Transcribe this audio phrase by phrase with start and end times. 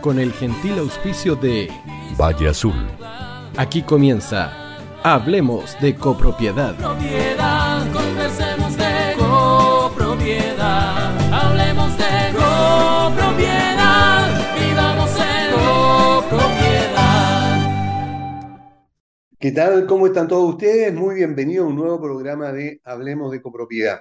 [0.00, 1.70] con el gentil auspicio de
[2.18, 2.74] Valle Azul.
[3.56, 4.52] Aquí comienza
[5.02, 6.74] Hablemos de copropiedad.
[6.76, 11.16] Propiedad, conversemos de copropiedad.
[11.32, 14.28] Hablemos de copropiedad.
[14.58, 17.06] Vivamos en copropiedad.
[19.38, 19.86] ¿Qué tal?
[19.86, 20.92] ¿Cómo están todos ustedes?
[20.92, 24.00] Muy bienvenidos a un nuevo programa de Hablemos de copropiedad.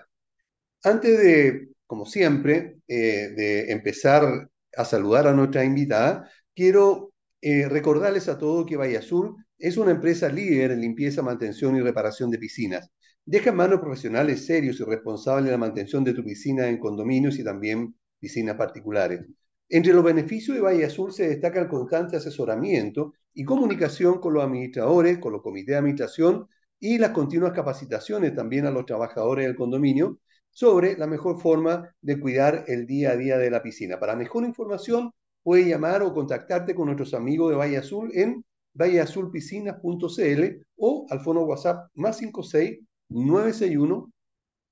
[0.84, 8.28] Antes de, como siempre, eh, de empezar a saludar a nuestra invitada, quiero eh, recordarles
[8.30, 12.40] a todos que Valle Azul es una empresa líder en limpieza, mantención y reparación de
[12.40, 12.90] piscinas.
[13.26, 17.44] Deja en manos profesionales serios y responsables la mantención de tu piscina en condominios y
[17.44, 19.22] también piscinas particulares.
[19.70, 24.44] Entre los beneficios de Valle Azul se destaca el constante asesoramiento y comunicación con los
[24.44, 26.48] administradores, con los comités de administración
[26.80, 30.20] y las continuas capacitaciones también a los trabajadores del condominio
[30.56, 34.00] sobre la mejor forma de cuidar el día a día de la piscina.
[34.00, 35.12] Para mejor información,
[35.44, 38.42] puedes llamar o contactarte con nuestros amigos de Valle Azul en
[38.74, 44.14] valleazulpiscinas.cl o al fono WhatsApp más 56 961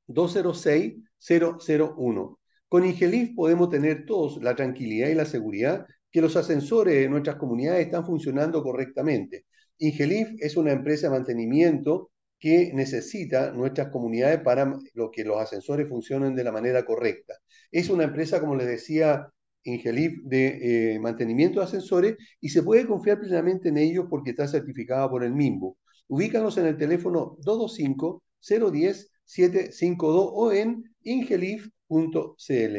[0.08, 2.40] 206 001.
[2.70, 7.36] Con Ingelif podemos tener todos la tranquilidad y la seguridad que los ascensores de nuestras
[7.36, 9.47] comunidades están funcionando correctamente.
[9.80, 12.12] Ingelif es una empresa de mantenimiento
[12.44, 17.36] que necesita nuestras comunidades para lo que los ascensores funcionen de la manera correcta.
[17.72, 19.30] Es una empresa, como les decía,
[19.64, 24.46] Ingelif de eh, mantenimiento de ascensores y se puede confiar plenamente en ellos porque está
[24.46, 25.78] certificada por el MIMBU.
[26.08, 32.78] Ubícanos en el teléfono 225-010-752 o en ingelif.cl.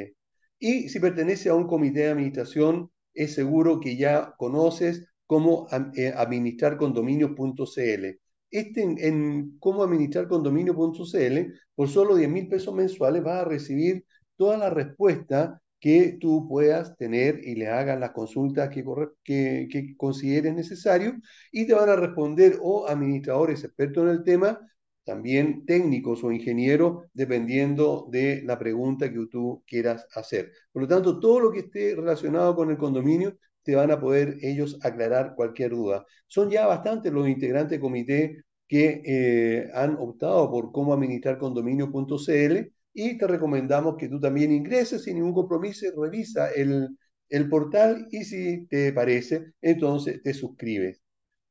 [0.59, 6.13] Y si pertenece a un comité de administración, es seguro que ya conoces cómo eh,
[6.15, 8.24] administrar condominios.cl
[8.59, 14.05] este en, cómo administrar condominio.cl, por solo 10 mil pesos mensuales vas a recibir
[14.37, 18.85] toda la respuesta que tú puedas tener y le hagas las consultas que,
[19.23, 21.15] que, que consideres necesario
[21.53, 24.59] y te van a responder o administradores expertos en el tema,
[25.05, 30.53] también técnicos o ingenieros, dependiendo de la pregunta que tú quieras hacer.
[30.73, 34.39] Por lo tanto, todo lo que esté relacionado con el condominio te van a poder
[34.43, 36.07] ellos aclarar cualquier duda.
[36.27, 42.73] Son ya bastantes los integrantes del comité que eh, han optado por cómo administrar condominio.cl
[42.93, 46.89] y te recomendamos que tú también ingreses sin ningún compromiso, revisa el,
[47.29, 51.01] el portal y si te parece, entonces te suscribes.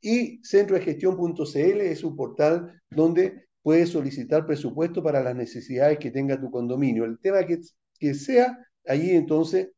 [0.01, 6.11] Y centro de gestión.cl es un portal donde puedes solicitar presupuesto para las necesidades que
[6.11, 7.05] tenga tu condominio.
[7.05, 7.59] El tema que,
[7.99, 9.69] que sea, allí entonces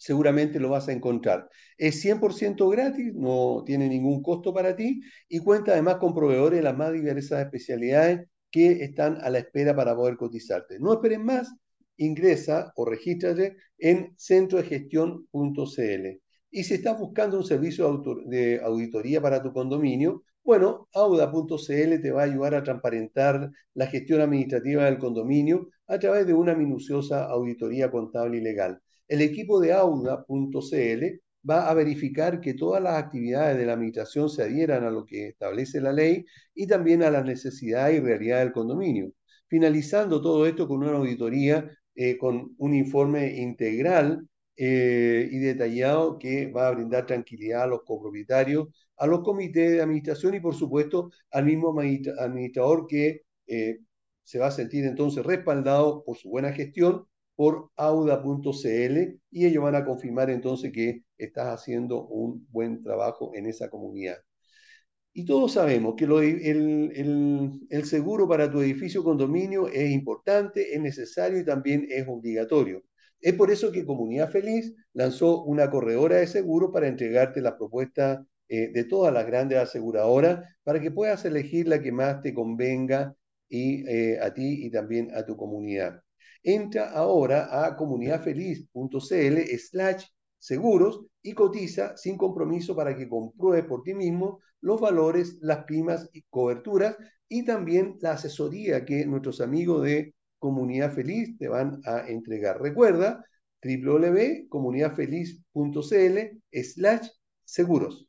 [0.00, 1.48] seguramente lo vas a encontrar.
[1.76, 6.62] Es 100% gratis, no tiene ningún costo para ti y cuenta además con proveedores de
[6.62, 10.78] las más diversas especialidades que están a la espera para poder cotizarte.
[10.80, 11.54] No esperen más,
[11.98, 16.20] ingresa o regístrate en centrodegestión.cl.
[16.50, 22.22] Y si estás buscando un servicio de auditoría para tu condominio, bueno, auda.cl te va
[22.22, 27.90] a ayudar a transparentar la gestión administrativa del condominio a través de una minuciosa auditoría
[27.90, 31.04] contable y legal el equipo de auda.cl
[31.48, 35.28] va a verificar que todas las actividades de la administración se adhieran a lo que
[35.28, 39.12] establece la ley y también a las necesidades y realidad del condominio.
[39.48, 46.46] Finalizando todo esto con una auditoría, eh, con un informe integral eh, y detallado que
[46.52, 51.10] va a brindar tranquilidad a los copropietarios, a los comités de administración y por supuesto
[51.32, 53.78] al mismo administrador que eh,
[54.22, 57.06] se va a sentir entonces respaldado por su buena gestión
[57.40, 63.46] por auda.cl y ellos van a confirmar entonces que estás haciendo un buen trabajo en
[63.46, 64.18] esa comunidad.
[65.14, 71.44] Y todos sabemos que el, seguro para tu edificio condominio es importante, es necesario y
[71.46, 72.82] también es obligatorio.
[73.22, 78.22] Es por eso que Comunidad Feliz lanzó una corredora de seguro para entregarte la propuesta
[78.48, 83.14] eh, de todas las grandes aseguradoras para que puedas elegir la que más te convenga
[83.48, 86.02] y, eh, a ti y también a tu comunidad.
[86.42, 90.04] Entra ahora a comunidadfeliz.cl slash
[90.38, 96.08] seguros y cotiza sin compromiso para que compruebe por ti mismo los valores, las primas
[96.12, 96.96] y coberturas
[97.28, 102.60] y también la asesoría que nuestros amigos de Comunidad Feliz te van a entregar.
[102.60, 103.24] Recuerda
[103.62, 106.18] www.comunidadfeliz.cl
[106.52, 107.08] slash
[107.44, 108.06] seguros.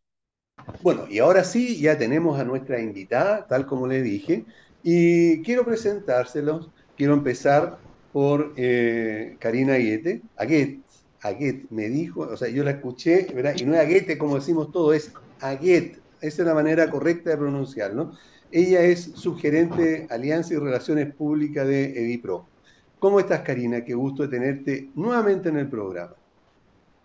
[0.81, 4.45] Bueno, y ahora sí, ya tenemos a nuestra invitada, tal como le dije,
[4.83, 6.71] y quiero presentárselos.
[6.95, 7.79] Quiero empezar
[8.11, 10.25] por eh, Karina Aguete.
[10.35, 10.83] Aguet,
[11.21, 13.55] Aguet me dijo, o sea, yo la escuché, ¿verdad?
[13.57, 16.03] Y no es Aguete como decimos todo, es Aguet.
[16.19, 18.13] Esa es la manera correcta de pronunciar, ¿no?
[18.51, 22.51] Ella es subgerente Alianza y Relaciones Públicas de Edipro.
[22.99, 23.83] ¿Cómo estás, Karina?
[23.83, 26.15] Qué gusto de tenerte nuevamente en el programa.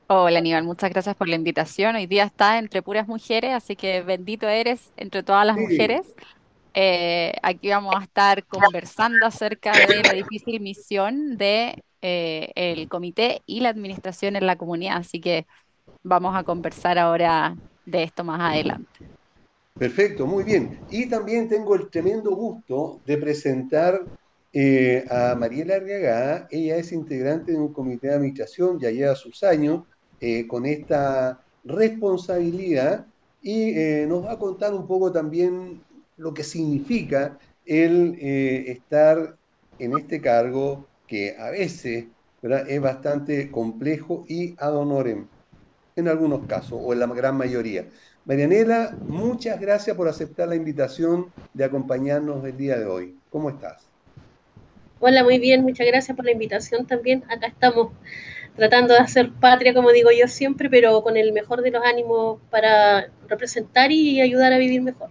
[0.08, 1.96] Hola Aníbal, muchas gracias por la invitación.
[1.96, 6.14] Hoy día está entre puras mujeres, así que bendito eres entre todas las Sí, mujeres.
[6.78, 13.40] Eh, aquí vamos a estar conversando acerca de la difícil misión de eh, el comité
[13.46, 15.46] y la administración en la comunidad, así que
[16.02, 17.56] vamos a conversar ahora
[17.86, 18.90] de esto más adelante.
[19.78, 20.78] perfecto, muy bien.
[20.90, 24.04] Y también tengo el tremendo gusto de presentar
[24.52, 26.46] eh, a Mariela Arriagada.
[26.50, 29.84] Ella es integrante de un comité de administración, ya lleva sus años
[30.46, 33.06] con esta responsabilidad
[33.42, 33.72] y
[34.06, 35.85] nos va a contar un poco también
[36.16, 39.36] lo que significa el eh, estar
[39.78, 42.06] en este cargo que a veces,
[42.42, 42.68] ¿verdad?
[42.68, 45.26] es bastante complejo y ad honorem.
[45.96, 47.86] en algunos casos, o en la gran mayoría.
[48.26, 53.16] Marianela, muchas gracias por aceptar la invitación de acompañarnos el día de hoy.
[53.30, 53.86] ¿Cómo estás?
[55.00, 57.24] Hola, muy bien, muchas gracias por la invitación también.
[57.30, 57.92] Acá estamos
[58.56, 62.40] tratando de hacer patria, como digo yo siempre, pero con el mejor de los ánimos
[62.50, 65.08] para representar y ayudar a vivir mejor.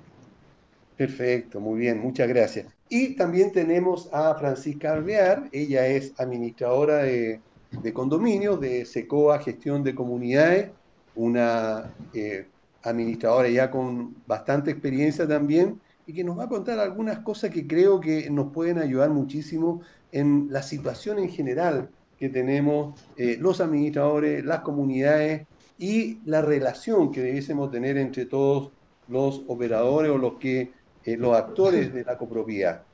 [0.97, 2.67] Perfecto, muy bien, muchas gracias.
[2.87, 9.83] Y también tenemos a Francisca Alvear, ella es administradora de, de condominios de SECOA Gestión
[9.83, 10.69] de Comunidades,
[11.15, 12.47] una eh,
[12.83, 17.67] administradora ya con bastante experiencia también, y que nos va a contar algunas cosas que
[17.67, 19.81] creo que nos pueden ayudar muchísimo
[20.11, 25.45] en la situación en general que tenemos eh, los administradores, las comunidades
[25.77, 28.71] y la relación que debiésemos tener entre todos
[29.07, 30.71] los operadores o los que
[31.05, 32.87] los actores de la copropiedad.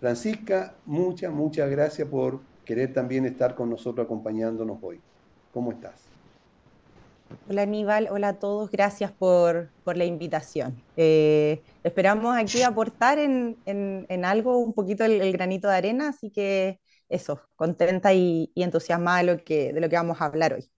[0.00, 5.04] Francisca, muchas, muchas gracias por querer también estar con nosotros acompañándonos hoy.
[5.50, 6.12] ¿Cómo estás?
[7.46, 10.84] Hola Aníbal, hola a todos, gracias por, por la invitación.
[10.96, 16.30] Eh, esperamos aquí aportar en, en- en algo, un poquito el, granito de arena, así
[16.30, 20.70] que eso, contenta y, entusiasmada lo que, de lo que vamos a hablar hoy.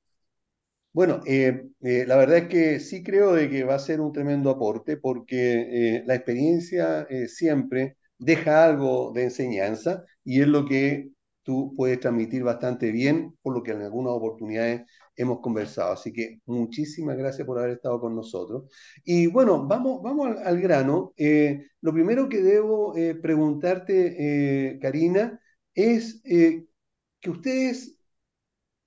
[0.93, 4.13] Bueno, eh, eh, la verdad es que sí creo de que va a ser un
[4.13, 11.11] tremendo aporte porque eh, la experiencia siempre deja algo de enseñanza y es lo que
[11.43, 14.83] tú puedes transmitir bastante bien, por lo que en algunas oportunidades
[15.17, 15.93] hemos conversado.
[15.95, 18.65] Así que muchísimas gracias por haber estado con nosotros.
[19.05, 21.15] Y bueno, vamos, vamos al, al grano.
[21.81, 25.41] Lo primero que debo preguntarte, Karina,
[25.75, 27.97] es que ustedes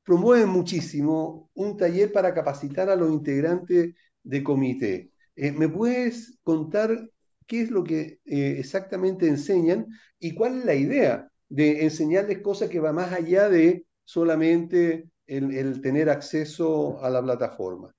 [0.06, 5.12] promueven muchísimo un taller para capacitar a los integrantes de comité.
[5.36, 7.10] Eh, ¿me puedes contar
[7.48, 9.88] qué es lo que eh, exactamente enseñan
[10.20, 15.82] y cuál es la idea de enseñarles cosas que va más allá de solamente el
[15.82, 17.94] tener acceso a la plataforma?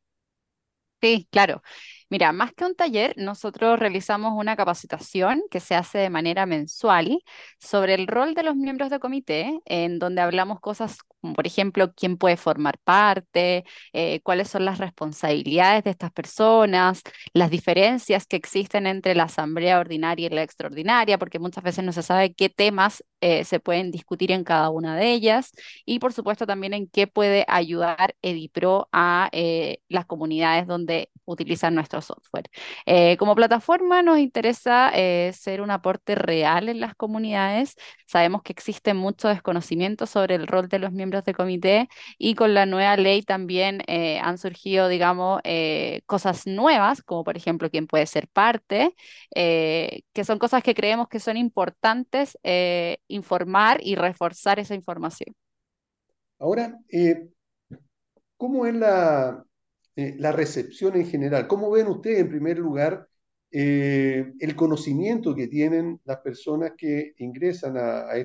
[1.00, 1.62] Sí, claro.
[2.08, 7.18] Mira, más que un taller, nosotros realizamos una capacitación que se hace de manera mensual
[7.58, 11.92] sobre el rol de los miembros de comité, en donde hablamos cosas como, por ejemplo,
[11.94, 18.36] quién puede formar parte, eh, cuáles son las responsabilidades de estas personas, las diferencias que
[18.36, 22.48] existen entre la asamblea ordinaria y la extraordinaria, porque muchas veces no se sabe qué
[22.48, 25.50] temas eh, se pueden discutir en cada una de ellas
[25.84, 31.74] y por supuesto también en qué puede ayudar EDIPRO a eh, las comunidades donde utilizan
[31.74, 32.50] nuestro software.
[32.86, 37.74] Eh, como plataforma nos interesa eh, ser un aporte real en las comunidades.
[38.06, 41.88] Sabemos que existe mucho desconocimiento sobre el rol de los miembros de comité
[42.18, 45.40] y con la nueva ley también eh, han surgido, digamos,
[46.06, 48.94] cosas nuevas, como por ejemplo quién puede ser parte,
[49.34, 52.38] que son cosas que creemos que son importantes
[53.08, 55.34] informar y reforzar esa información.
[56.38, 56.78] Ahora,
[58.36, 59.44] ¿Cómo es la,
[59.96, 61.48] eh, la recepción en general?
[61.48, 63.08] ¿Cómo ven ustedes, en primer lugar,
[63.50, 68.16] eh, el conocimiento que tienen las personas que ingresan a, a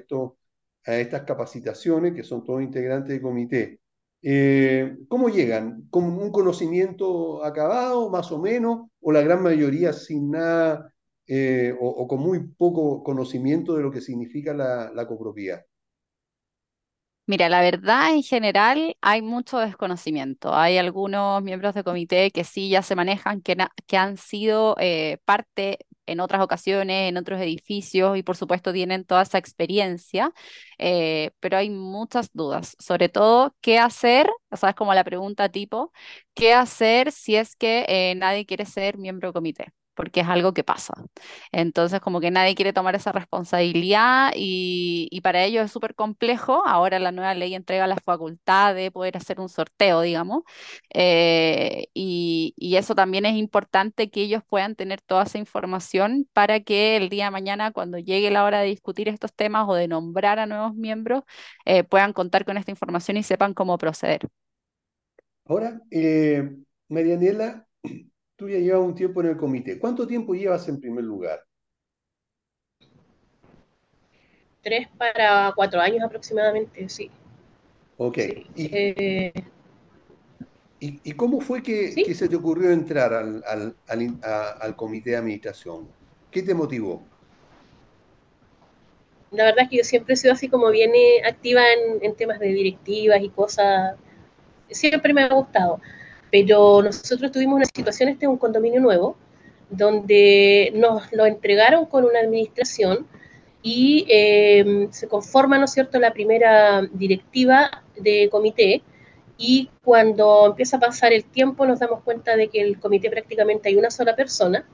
[0.85, 3.79] a estas capacitaciones, que son todos integrantes de comité?
[4.23, 5.87] Eh, ¿cómo llegan?
[5.89, 10.93] ¿Con un conocimiento acabado, más o menos, o la gran mayoría sin nada,
[11.79, 15.63] o, con muy poco conocimiento de lo que significa la copropiedad?
[17.27, 20.53] Mira, la verdad en general hay mucho desconocimiento.
[20.53, 23.55] Hay algunos miembros de comité que sí ya se manejan, que,
[23.97, 29.21] han sido eh, parte en otras ocasiones, en otros edificios y por supuesto tienen toda
[29.21, 30.33] esa experiencia,
[30.77, 35.47] eh, pero hay muchas dudas, sobre todo qué hacer, o sea, es como la pregunta
[35.49, 35.93] tipo,
[36.33, 39.65] ¿qué hacer si es que eh, nadie quiere ser miembro de comité?
[39.93, 40.93] Porque es algo que pasa.
[41.51, 46.63] Entonces, como que nadie quiere tomar esa responsabilidad y, para ellos es súper complejo.
[46.65, 50.43] Ahora la nueva ley entrega la facultad de poder hacer un sorteo, digamos,
[50.93, 56.97] eh, y, eso también es importante que ellos puedan tener toda esa información para que
[56.97, 60.39] el día de mañana, cuando llegue la hora de discutir estos temas o de nombrar
[60.39, 61.23] a nuevos miembros,
[61.65, 64.27] eh, puedan contar con esta información y sepan cómo proceder.
[65.45, 66.49] Ahora, eh,
[68.41, 69.77] tú ya llevas un tiempo en el comité.
[69.77, 71.41] ¿Cuánto tiempo llevas en primer lugar?
[74.63, 77.11] Tres para cuatro años aproximadamente, sí.
[77.97, 78.17] Ok.
[78.17, 78.45] sí.
[78.55, 79.33] ¿Y, Eh,
[80.79, 82.03] y- y cómo fue que, Sí.
[82.03, 85.93] que se te ocurrió entrar al, al- al in- a- al comité de administración?
[86.29, 87.11] ¿Qué te motivó?
[89.31, 92.15] la verdad es que yo siempre he sido así como bien eh, activa en, en
[92.15, 93.95] temas de directivas y cosas.
[94.69, 95.81] Siempre me ha gustado.
[96.31, 99.17] Pero nosotros tuvimos una situación, este es un condominio nuevo,
[99.69, 103.07] donde nos lo entregaron con una administración
[103.61, 108.81] y eh, se conforma, ¿no es cierto?, la primera directiva de comité
[109.37, 113.69] y cuando empieza a pasar el tiempo nos damos cuenta de que el comité prácticamente
[113.69, 114.65] hay una sola persona,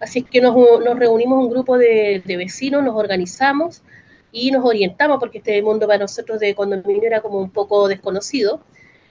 [0.00, 3.82] así que nos, nos reunimos un grupo de, de vecinos, nos organizamos
[4.32, 8.60] y nos orientamos, porque este mundo para nosotros de condominio era como un poco desconocido,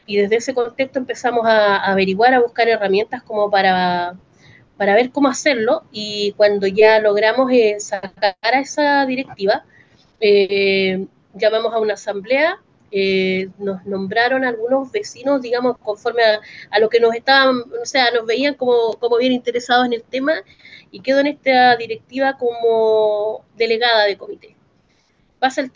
[0.10, 4.16] y desde ese contexto empezamos a, averiguar, a buscar herramientas como para,
[4.76, 9.64] para ver cómo hacerlo, y cuando ya logramos eh, sacar a esa directiva,
[10.20, 12.60] eh, llamamos a una asamblea,
[12.92, 16.40] eh, nos nombraron algunos vecinos, digamos, conforme a,
[16.72, 20.02] a, lo que nos estaban, o sea, nos veían como, como bien interesados en el
[20.02, 20.34] tema,
[20.90, 24.56] y quedo en esta directiva como delegada de comité.
[25.38, 25.72] Pasa el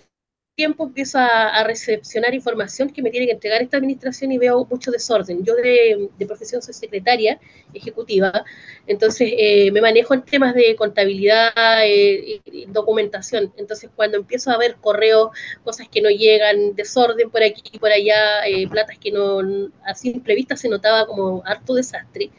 [0.55, 4.65] tiempo, empiezo a, a, recepcionar información que me tiene que entregar esta administración y veo
[4.65, 5.43] mucho desorden.
[5.43, 7.39] Yo de, de profesión soy secretaria
[7.73, 8.45] ejecutiva,
[8.85, 11.51] entonces eh, me manejo en temas de contabilidad,
[11.85, 13.53] eh, y documentación.
[13.57, 15.29] Entonces cuando empiezo a ver correos,
[15.63, 19.39] cosas que no llegan, desorden por aquí y por allá, eh, platas que no,
[19.85, 22.31] a simple vista se notaba como harto desastre.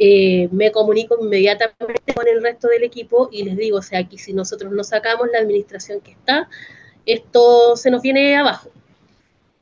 [0.00, 4.16] Eh, me comunico inmediatamente con el resto del equipo y les digo, o sea, aquí
[4.16, 6.48] si nosotros no sacamos la administración que está,
[7.08, 8.70] esto se nos viene abajo.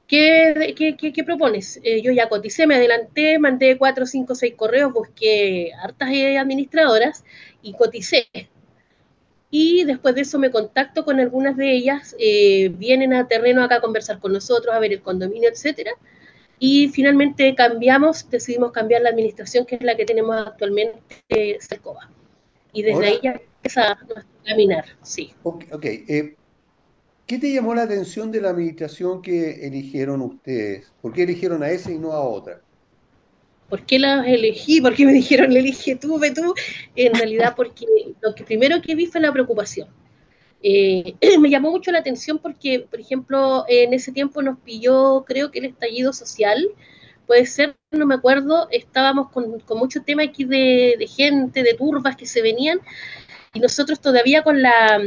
[0.07, 1.81] ¿Qué, qué, qué, qué propones?
[1.83, 7.25] Eh, yo ya coticé, me adelanté, mandé cuatro, cinco, seis correos, busqué hartas administradoras
[7.63, 8.29] y coticé.
[9.51, 13.77] Y después de eso me contacto con algunas de ellas, eh, vienen a terreno acá
[13.77, 15.93] a conversar con nosotros, a ver el condominio, etcétera.
[16.59, 20.99] Y finalmente cambiamos, decidimos cambiar la administración, que es la que tenemos actualmente,
[21.29, 22.11] eh, Cercova.
[22.73, 23.99] Y desde Ahora, ahí ya empieza a
[24.45, 25.33] caminar, sí.
[25.43, 26.05] Ok, okay.
[26.09, 26.37] Eh,
[27.27, 30.93] ¿qué te llamó la atención de la administración que eligieron ustedes?
[31.03, 32.61] ¿Por qué eligieron a esa y no a otra?
[33.69, 34.81] ¿Por qué las elegí?
[34.81, 36.55] ¿Por qué me dijeron elige tú, ve tú?
[36.95, 37.85] En realidad porque
[38.21, 39.89] lo que primero que vi fue la preocupación.
[40.63, 45.51] Eh, me llamó mucho la atención porque, por ejemplo, en ese tiempo nos pilló, creo
[45.51, 46.69] que el estallido social,
[47.27, 51.75] puede ser, no me acuerdo, estábamos con, con mucho tema aquí de, de, gente, de
[51.75, 52.79] turbas que se venían,
[53.53, 55.01] y nosotros todavía con la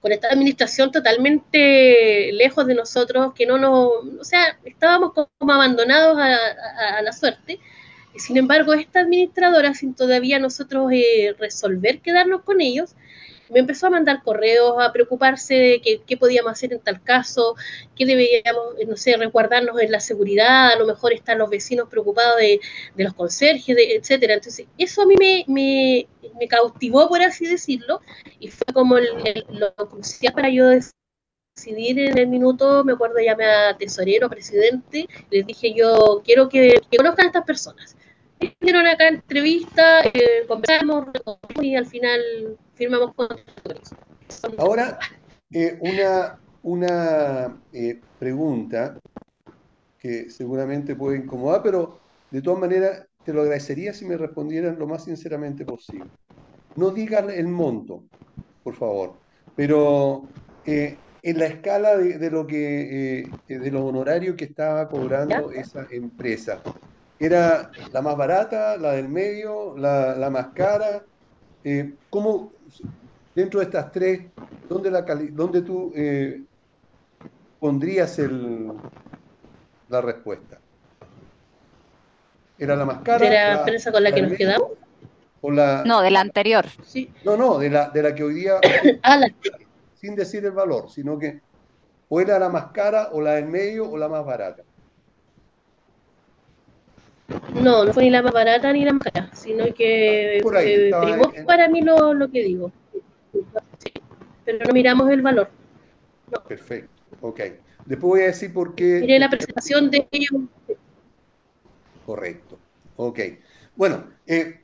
[0.00, 3.88] con esta administración totalmente lejos de nosotros, que no nos,
[4.20, 7.58] o sea, estábamos como abandonados a, la suerte,
[8.14, 12.94] y sin embargo esta administradora, sin todavía nosotros eh, resolver quedarnos con ellos,
[13.50, 17.54] me empezó a mandar correos, a preocuparse de qué, qué podíamos hacer en tal caso,
[17.94, 22.36] qué debíamos, no sé, resguardarnos en la seguridad, a lo mejor están los vecinos preocupados
[22.38, 22.60] de,
[22.94, 24.34] de los conserjes, de, etcétera.
[24.34, 26.06] Entonces, eso a mí me,
[26.38, 28.00] me, cautivó, por así decirlo,
[28.40, 33.76] y fue como lo crucial para yo decidir en el minuto, me acuerdo, llamé a
[33.76, 37.96] tesorero, presidente, les dije yo quiero que, que conozcan a estas personas.
[38.38, 41.06] Hicieron acá entrevista, eh, conversamos
[41.62, 43.28] y al final firmamos con
[44.58, 44.98] Ahora,
[45.50, 48.98] eh, una, una eh, pregunta
[49.98, 54.86] que seguramente puede incomodar, pero de todas maneras te lo agradecería si me respondieran lo
[54.86, 56.10] más sinceramente posible.
[56.76, 58.04] No digan el monto,
[58.62, 59.18] por favor,
[59.54, 60.28] pero
[60.64, 65.86] eh, en la escala de, de lo que de los honorarios que estaba cobrando esa
[65.90, 66.62] empresa,
[67.18, 71.04] ¿era la más barata, la del medio, la, la más cara?
[71.68, 72.52] Eh, ¿Cómo,
[73.34, 74.20] dentro de estas tres,
[74.68, 76.44] dónde, la dónde tú eh,
[77.58, 78.70] pondrías el,
[79.88, 80.60] la respuesta?
[82.56, 83.18] ¿Era la más cara?
[83.18, 84.70] ¿De la, la empresa con la, la que nos quedamos?
[85.40, 86.66] O la, no, de la anterior.
[86.84, 87.10] Sí.
[87.24, 88.60] No, no, de la, de la que hoy día,
[89.02, 89.34] ah, la...
[90.00, 91.40] sin decir el valor, sino que
[92.08, 94.62] o era la más cara, o la del medio, o la más barata.
[97.54, 100.70] No, no fue ni la más barata ni la más cara, sino que Por ahí,
[100.70, 101.44] eh, primó en...
[101.44, 102.70] para mí lo, lo que digo.
[103.78, 103.92] Sí,
[104.44, 105.48] pero no miramos el valor.
[106.30, 106.42] No.
[106.44, 107.40] Perfecto, ok.
[107.84, 109.00] Después voy a decir por qué.
[109.00, 110.42] Miré la presentación de ellos.
[112.04, 112.58] Correcto,
[112.96, 113.20] ok.
[113.74, 114.60] Bueno, eh,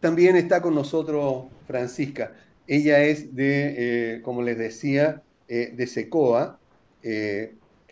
[0.00, 2.32] también está con nosotros Francisca.
[2.66, 3.74] Ella es de,
[4.16, 6.58] eh, como les decía, eh, de SECOA,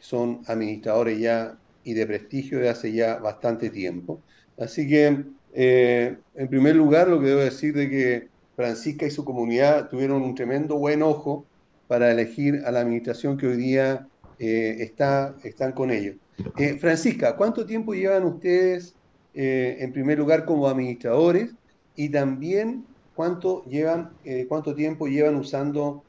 [0.00, 1.56] son administradores ya
[1.90, 4.20] y de prestigio de hace ya bastante tiempo.
[4.56, 9.24] Así que, eh, en primer lugar, lo que debo decir de que Francisca y su
[9.24, 11.44] comunidad tuvieron un tremendo buen ojo
[11.88, 14.06] para elegir a la administración que hoy día
[14.38, 16.14] eh, está, están con ellos.
[16.56, 18.94] Eh, Francisca, ¿cuánto tiempo llevan ustedes,
[19.34, 21.50] en primer lugar, como administradores?
[21.96, 24.10] Y también, ¿cuánto, llevan,
[24.48, 26.04] cuánto tiempo llevan usando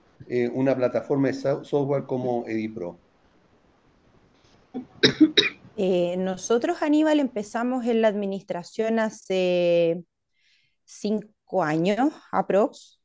[0.53, 2.97] una plataforma de software como EdiPro?
[5.78, 10.04] Eh, nosotros, Aníbal, empezamos en la administración hace
[10.84, 13.01] cinco años, aprox.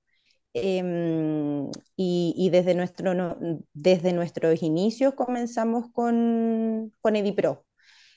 [0.58, 3.12] Em, y, desde, nuestro,
[3.74, 7.66] desde nuestros inicios comenzamos con, con EdiPro.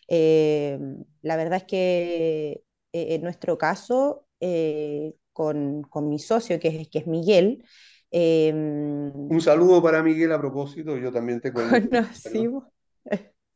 [0.08, 2.64] Em, la verdad es que
[2.94, 7.66] eh, en nuestro caso, eh, con, con, mi socio, que es, que es Miguel,
[8.10, 12.64] em, un saludo para Miguel a propósito, yo también te conocimos.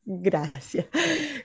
[0.06, 0.86] Gracias.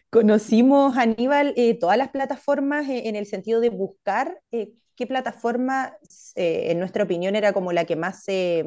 [0.09, 5.97] Conocimos, Aníbal, eh, todas las plataformas eh, en el sentido de buscar eh, qué plataforma,
[6.35, 8.65] en nuestra opinión, era como la que más se,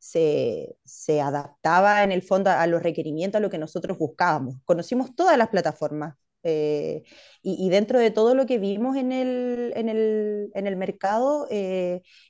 [0.00, 4.56] se, adaptaba en el fondo a, los requerimientos, a lo que nosotros buscábamos.
[4.64, 6.16] Conocimos todas las plataformas.
[6.42, 11.46] Y, dentro de todo lo que vimos en el, en el, en el mercado,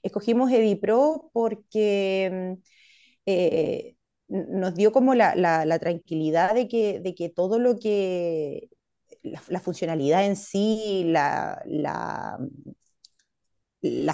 [0.02, 2.58] escogimos EdiPro porque
[4.28, 8.68] nos dio como la, tranquilidad de que, de que, todo lo que,
[9.22, 11.62] la, funcionalidad en sí, la,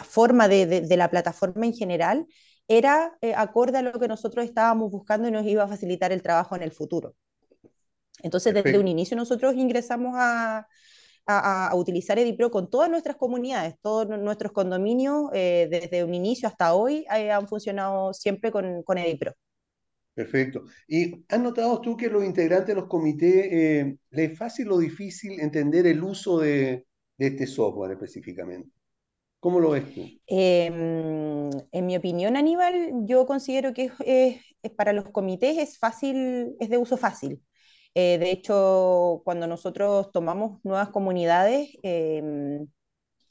[0.05, 2.27] forma de, la plataforma en general,
[2.69, 6.23] era eh, acorde a lo que nosotros estábamos buscando y nos iba a facilitar el
[6.23, 7.17] trabajo en el futuro.
[8.23, 10.67] Entonces, desde un inicio nosotros ingresamos a,
[11.27, 16.75] a, utilizar EdiPro con todas nuestras comunidades, todos nuestros condominios, eh, desde un inicio hasta
[16.75, 19.35] hoy, eh, han funcionado siempre con, con EdiPro.
[20.15, 20.65] Perfecto.
[20.89, 24.79] ¿Y has notado tú que los integrantes de los comités eh, les es fácil o
[24.79, 26.87] difícil entender el uso de,
[27.17, 28.71] este software específicamente?
[29.39, 30.03] ¿Cómo lo ves tú?
[30.27, 33.91] Em, en mi opinión, Aníbal, yo considero que
[34.77, 37.41] para los comités es fácil, es de uso fácil.
[37.95, 42.67] Eh, de hecho, cuando nosotros tomamos nuevas comunidades, em,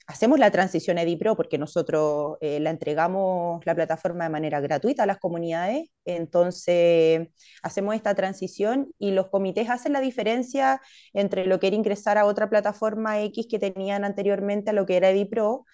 [0.10, 5.04] hacemos la transición a EdiPro porque nosotros eh, la entregamos la plataforma de manera gratuita
[5.04, 7.28] a las comunidades, entonces
[7.62, 10.82] hacemos esta transición y los comités hacen la diferencia
[11.14, 14.98] entre lo que era ingresar a otra plataforma X que tenían anteriormente a lo que
[14.98, 15.66] era EdiPro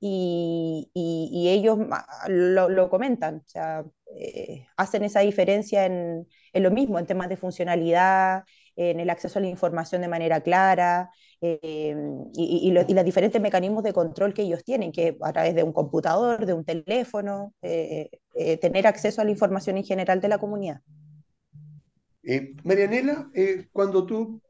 [0.00, 1.78] y, y, ellos
[2.28, 3.84] lo, comentan, o sea,
[4.18, 8.42] eh, hacen esa diferencia en, en lo mismo, en temas de funcionalidad,
[8.76, 11.10] en el acceso a la información de manera clara
[11.46, 11.94] eh,
[12.36, 16.46] y, los, diferentes mecanismos de control que ellos tienen, que a través de un computador,
[16.46, 20.80] de un teléfono, eh, eh, tener acceso a la información en general de la comunidad.
[22.62, 23.30] Marianela,
[23.72, 24.40] cuando tú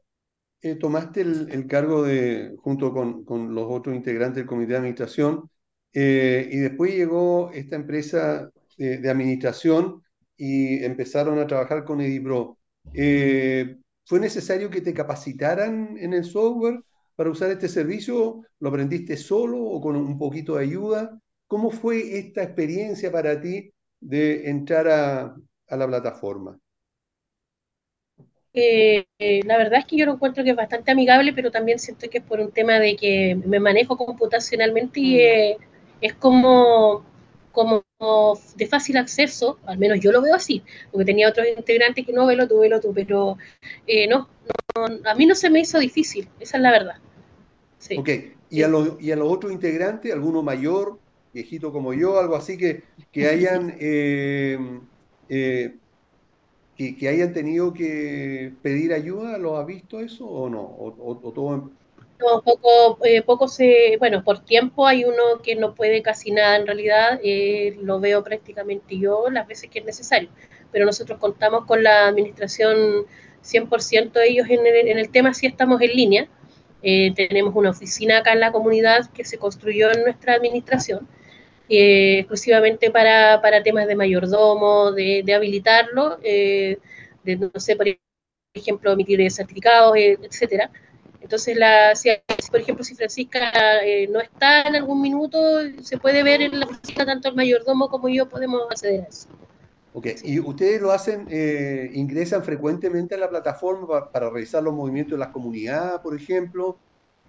[0.79, 5.49] tomaste el, cargo de, junto con, con, los otros integrantes del comité de administración,
[5.91, 10.01] y después llegó esta empresa de, administración
[10.37, 12.57] y empezaron a trabajar con Edipro.
[14.05, 16.79] ¿Fue necesario que te capacitaran en el software
[17.15, 18.43] para usar este servicio?
[18.59, 21.19] ¿Lo aprendiste solo o con un poquito de ayuda?
[21.47, 25.35] ¿Cómo fue esta experiencia para ti de entrar a,
[25.75, 26.59] la plataforma?
[28.53, 31.79] Eh, eh, la verdad es que yo lo encuentro que es bastante amigable, pero también
[31.79, 35.61] siento que es por un tema de que me manejo computacionalmente y mm.
[36.01, 37.03] es como
[37.55, 37.83] como
[38.55, 42.27] de fácil acceso, al menos yo lo veo así, porque tenía otros integrantes que no,
[42.27, 43.37] velo tú, velo tú, pero
[43.87, 44.29] eh, no,
[45.05, 46.95] a mí no se me hizo difícil, esa es la verdad.
[47.97, 48.09] Ok,
[48.49, 50.99] ¿Y, a los, ¿y a los otros integrantes, alguno mayor,
[51.33, 53.75] viejito como yo, algo así, que, que hayan...
[53.79, 54.59] Eh,
[55.27, 55.75] eh,
[56.77, 60.61] que, hayan tenido que pedir ayuda, ¿lo has visto eso o no?
[60.61, 61.71] ¿O, o todo
[62.19, 66.55] no, poco, eh, poco se, bueno, por tiempo hay uno que no puede casi nada
[66.55, 70.29] en realidad, eh, lo veo prácticamente yo las veces que es necesario,
[70.71, 73.05] pero nosotros contamos con la administración
[73.43, 76.27] 100% de ellos en el, en el tema, si estamos en línea,
[76.83, 81.07] eh, tenemos una oficina acá en la comunidad que se construyó en nuestra administración,
[81.67, 86.79] exclusivamente para, para, temas de mayordomo, de, de habilitarlo, de,
[87.25, 87.87] no sé, por
[88.53, 90.71] ejemplo, emitir certificados, etcétera
[91.25, 92.09] entonces, la, si,
[92.51, 95.39] por ejemplo, si Francisca eh, no está en algún minuto,
[95.81, 99.27] se puede ver en la oficina, tanto el mayordomo como yo podemos acceder a eso.
[99.95, 105.13] Ok, ¿y ustedes lo hacen, eh, ingresan frecuentemente a la plataforma para, revisar los movimientos
[105.13, 106.77] de las comunidades, por ejemplo,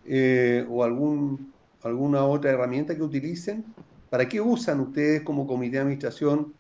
[0.04, 3.64] eh, o algún, alguna otra herramienta que utilicen?
[4.11, 6.52] ¿Para qué usan ustedes como comité de administración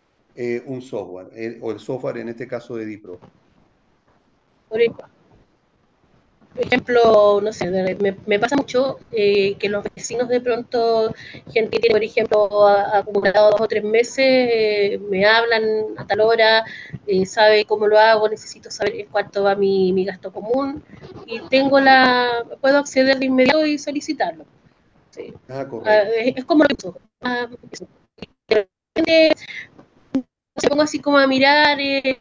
[0.64, 3.18] un software, o el software en este caso de DIPRO?
[4.70, 5.06] Por ejemplo,
[6.60, 11.14] ejemplo, no sé, me, me pasa mucho eh, que los vecinos de pronto,
[11.52, 15.64] gente que tiene, por ejemplo, ha- acumulado dos o tres meses, eh, me hablan
[15.96, 16.64] a tal hora,
[17.06, 20.82] eh, sabe cómo lo hago, necesito saber en cuánto va mi, mi gasto común
[21.26, 24.44] y tengo la, puedo acceder de inmediato y solicitarlo.
[25.10, 25.32] Sí.
[25.48, 26.90] Ah, Ah, es, es como lo que.
[27.22, 27.48] Ah,
[30.56, 32.18] se pongo así como a mirar el,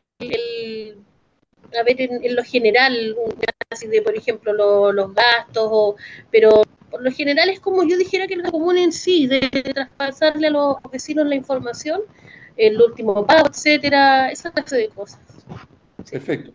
[1.80, 3.34] a ver en, en lo general, un-
[3.70, 5.96] así de por ejemplo lo- los gastos, o,
[6.32, 9.64] pero por lo general es como yo dijera que gasto común en sí, de, de
[9.74, 12.02] traspasarle a los vecinos la información,
[12.56, 15.20] el último pago, etcétera, esa clase de cosas.
[16.10, 16.54] Perfecto.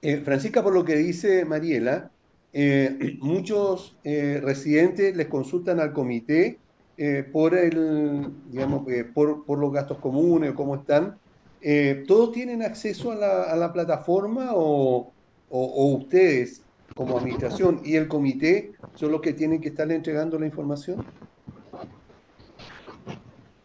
[0.00, 2.12] Eh, Francisca, por lo que dice Mariela,
[2.52, 6.60] eh, muchos eh, residentes les consultan al comité
[6.96, 11.18] eh, por el, digamos, eh, por, por los gastos comunes, cómo están.
[11.64, 15.12] Eh, ¿todos tienen acceso a la, plataforma o,
[15.48, 16.62] ustedes,
[16.96, 21.04] como administración y el comité, son los que tienen que estarle entregando la información?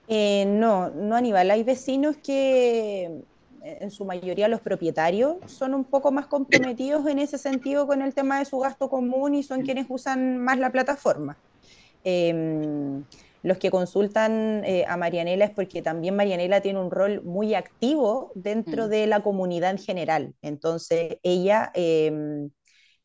[0.08, 5.84] Eh, no, no Aníbal, hay vecinos que eh, en su mayoría los propietarios son un
[5.84, 9.64] poco más comprometidos en ese sentido con el tema de su gasto común y son
[9.64, 11.36] quienes usan más la plataforma.
[12.04, 13.02] Eh,
[13.44, 18.32] los que consultan eh, a Marianela es porque también Marianela tiene un rol muy activo
[18.36, 18.90] dentro Mm.
[18.90, 20.36] de la comunidad en general.
[20.42, 22.12] Entonces, ella eh,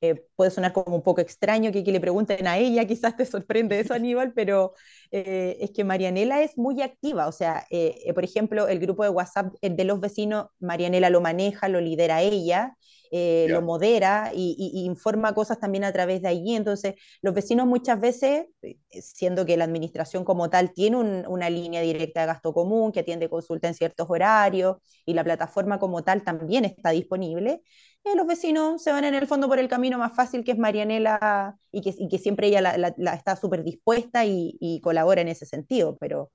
[0.01, 3.25] eh, puede sonar como un poco extraño que, que le pregunten a ella, quizás te
[3.27, 4.75] sorprende eso, Aníbal, pero
[5.12, 7.29] eh, es que Marianela es muy activa.
[7.29, 11.68] O sea, eh, por ejemplo, el grupo de WhatsApp de los vecinos, Marianela lo maneja,
[11.68, 12.77] lo lidera ella.
[13.12, 16.57] Eh, lo modera y, y- y informa cosas también a través de allí.
[16.57, 21.51] Entonces, los vecinos muchas veces, eh, siendo que la administración como tal tiene un- una
[21.51, 26.03] línea directa de gasto común que atiende consulta en ciertos horarios y la plataforma como
[26.05, 27.62] tal también está disponible,
[28.05, 30.59] eh, los vecinos se van en el fondo por el camino más fácil que es
[30.59, 34.81] Marianela y que, y que siempre ella la, la- la está súper dispuesta y, y
[34.81, 36.33] colabora en ese sentido, pero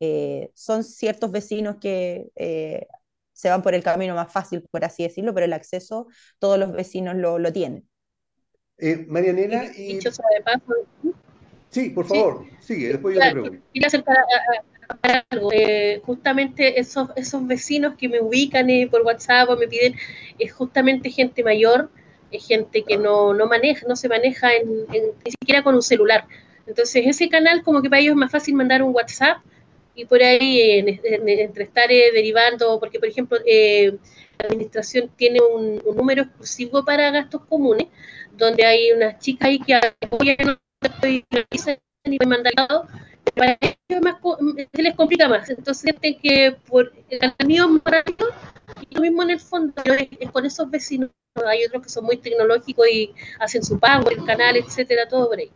[0.00, 2.86] eh, son ciertos vecinos que eh,
[3.36, 6.72] se van por el camino más fácil, por así decirlo, pero el acceso todos los
[6.72, 7.88] vecinos lo, lo tienen.
[8.78, 10.74] Eh, Marianela, Y dicho de paso,
[11.70, 12.08] Sí, por Sí.
[12.08, 13.66] favor, sigue, después yo te Claro, pregunto.
[13.72, 14.20] quería hacer para,
[14.88, 15.50] a- para algo.
[15.52, 19.94] Eh, justamente esos, esos vecinos que me ubican eh, por WhatsApp o me piden,
[20.38, 21.90] es justamente gente mayor,
[22.30, 25.82] es gente que no, no maneja, no se maneja en, en- ni siquiera con un
[25.82, 26.26] celular.
[26.66, 29.38] Entonces ese canal como que para ellos es más fácil mandar un WhatsApp
[29.96, 33.96] y por ahí en- en- entre estar eh, derivando, porque por ejemplo eh,
[34.38, 37.88] la administración tiene un, un número exclusivo para gastos comunes,
[38.36, 40.36] donde hay unas chicas ahí que apoyan
[42.04, 42.18] y
[42.56, 42.86] lado,
[43.34, 44.38] para ellos es más co-
[44.74, 45.48] se les complica más.
[45.50, 48.28] Entonces sienten que por el mío es más rápido
[48.90, 51.10] y lo mismo en el fondo es, es con esos vecinos.
[51.46, 55.38] Hay otros que son muy tecnológicos y hacen su pago, el canal, etcétera, todo por
[55.38, 55.50] ahí.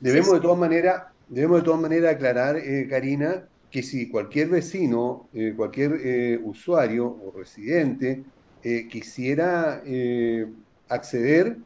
[0.00, 4.48] Debemos Sí, de todas maneras, debemos de todas maneras aclarar, eh, Karina, que si cualquier
[4.48, 8.26] vecino, eh, cualquier eh, usuario o residente
[8.62, 10.46] eh, quisiera eh,
[10.88, 11.58] acceder,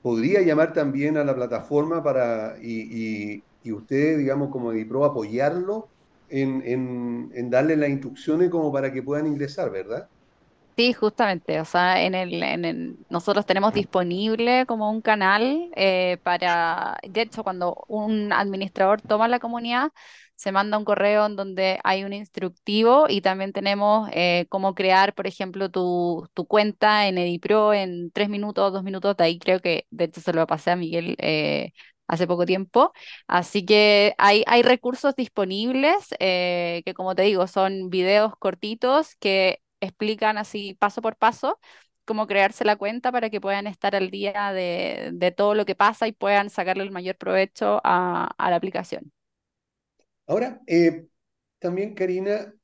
[0.00, 5.92] podría llamar también a la plataforma para y, y, y usted, digamos, como DIPRO, apoyarlo
[6.28, 10.08] en, en, en darle las instrucciones como para que puedan ingresar, ¿verdad?
[10.74, 16.16] Sí, justamente, o sea, en el, en el- nosotros tenemos disponible como un canal eh,
[16.24, 19.90] para, de hecho, cuando un administrador toma la comunidad,
[20.42, 25.14] se manda un correo en donde hay un instructivo y también tenemos eh, cómo crear,
[25.14, 29.60] por ejemplo, tu, tu cuenta en Edipro en tres minutos, dos minutos, de ahí creo
[29.60, 31.72] que, de hecho, se lo pasé a Miguel eh,
[32.08, 32.92] hace poco tiempo.
[33.28, 39.60] Así que hay, hay recursos disponibles eh, que, como te digo, son videos cortitos que
[39.80, 41.58] explican así paso por paso
[42.04, 45.74] cómo crearse la cuenta para que puedan estar al día de, de todo lo que
[45.74, 49.12] pasa y puedan sacarle el mayor provecho a, a la aplicación.
[50.32, 51.08] Ahora, eh,
[51.58, 52.54] también, Karina,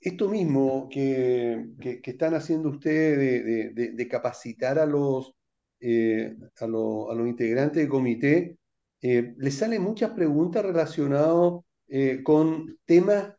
[0.00, 1.66] esto mismo que,
[2.04, 5.34] están haciendo ustedes de, capacitar a los,
[5.80, 8.56] eh, a, lo- a los integrantes del comité,
[9.00, 13.34] eh, les salen muchas preguntas relacionadas eh, con temas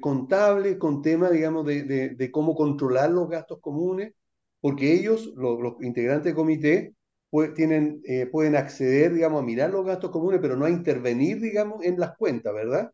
[0.00, 4.12] contables, con temas, digamos, de, cómo controlar los gastos comunes,
[4.60, 6.94] porque ellos, lo- los, integrantes del comité,
[7.30, 11.40] pues, tienen, eh, pueden acceder, digamos, a mirar los gastos comunes, pero no a intervenir,
[11.40, 12.92] digamos, en las cuentas, ¿verdad?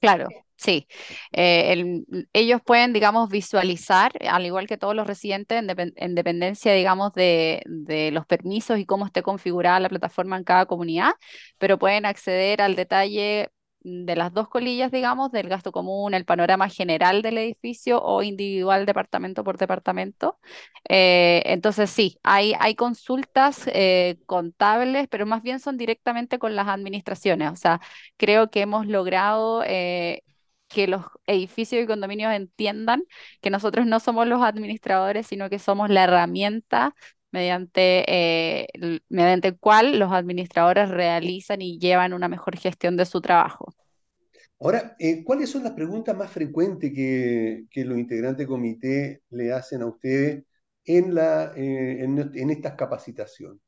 [0.00, 0.88] Claro, sí.
[1.32, 6.72] Eh, el- ellos pueden, digamos, visualizar, al igual que todos los residentes, en, en dependencia,
[6.74, 11.12] digamos, de, de los permisos y cómo esté configurada la plataforma en cada comunidad,
[11.58, 13.50] pero pueden acceder al detalle
[13.84, 18.86] de las dos colillas, digamos, del gasto común, el panorama general del edificio o individual
[18.86, 20.38] departamento por departamento.
[20.88, 26.68] Eh, entonces sí, hay, hay consultas eh, contables, pero más bien son directamente con las
[26.68, 27.50] administraciones.
[27.52, 27.80] O sea,
[28.16, 30.22] creo que hemos logrado eh,
[30.68, 33.04] que los edificios y condominios entiendan
[33.40, 36.94] que nosotros no somos los administradores, sino que somos la herramienta
[37.32, 43.06] mediante, eh, el, mediante el cual los administradores realizan y llevan una mejor gestión de
[43.06, 43.74] su trabajo.
[44.60, 49.52] Ahora, eh, ¿cuáles son las preguntas más frecuentes que, que, los integrantes del comité le
[49.52, 50.44] hacen a ustedes
[50.84, 53.60] en, la, eh, en, en estas capacitaciones?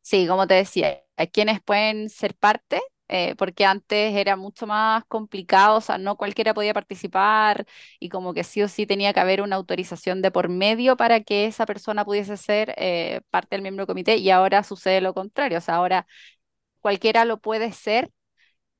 [0.00, 2.80] Sí, como te decía, a quienes pueden ser parte
[3.12, 7.66] eh, porque antes era mucho más complicado, o sea, no cualquiera podía participar
[8.00, 11.20] y como que sí o sí tenía que haber una autorización de por medio para
[11.22, 15.14] que esa persona pudiese ser eh, parte del miembro del comité y ahora sucede lo
[15.14, 16.06] contrario, o sea, ahora
[16.80, 18.10] cualquiera lo puede ser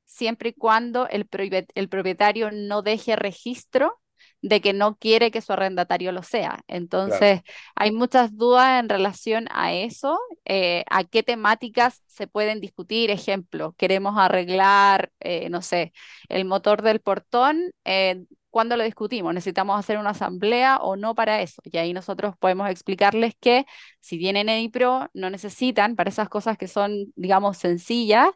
[0.07, 1.29] siempre y cuando el,
[1.75, 4.02] el propietario no deje registro
[4.43, 6.65] de que no quiere que su arrendatario lo sea.
[6.67, 7.59] Entonces, claro.
[7.77, 13.11] hay muchas dudas en relación a eso, eh, a qué temáticas se pueden discutir.
[13.11, 15.93] Ejemplo, queremos arreglar, eh, no sé,
[16.29, 17.71] el motor del portón.
[17.85, 19.33] Eh, ¿Cuándo lo discutimos?
[19.33, 21.63] ¿Necesitamos hacer una asamblea o no para eso?
[21.65, 23.65] Y ahí nosotros podemos explicarles que
[24.01, 28.29] si tienen EDIPRO, no necesitan para esas cosas que son, digamos, sencillas,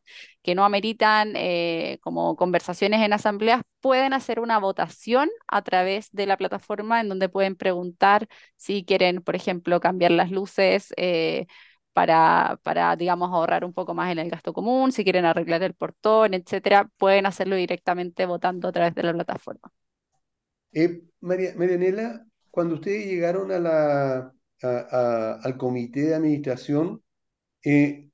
[0.46, 6.24] que no ameritan eh, como conversaciones en asambleas, pueden hacer una votación a través de
[6.24, 10.94] la plataforma en donde pueden preguntar si quieren, por ejemplo, cambiar las luces.
[10.96, 11.46] Eh,
[11.92, 15.74] para, para, digamos, ahorrar un poco más en el gasto común, si quieren arreglar el
[15.74, 19.72] portón, etcétera, pueden hacerlo directamente votando a través de la plataforma.
[20.72, 24.32] Eh, María, Marianela, cuando ustedes llegaron al
[25.56, 27.02] comité de administración,
[27.62, 28.10] ¿qué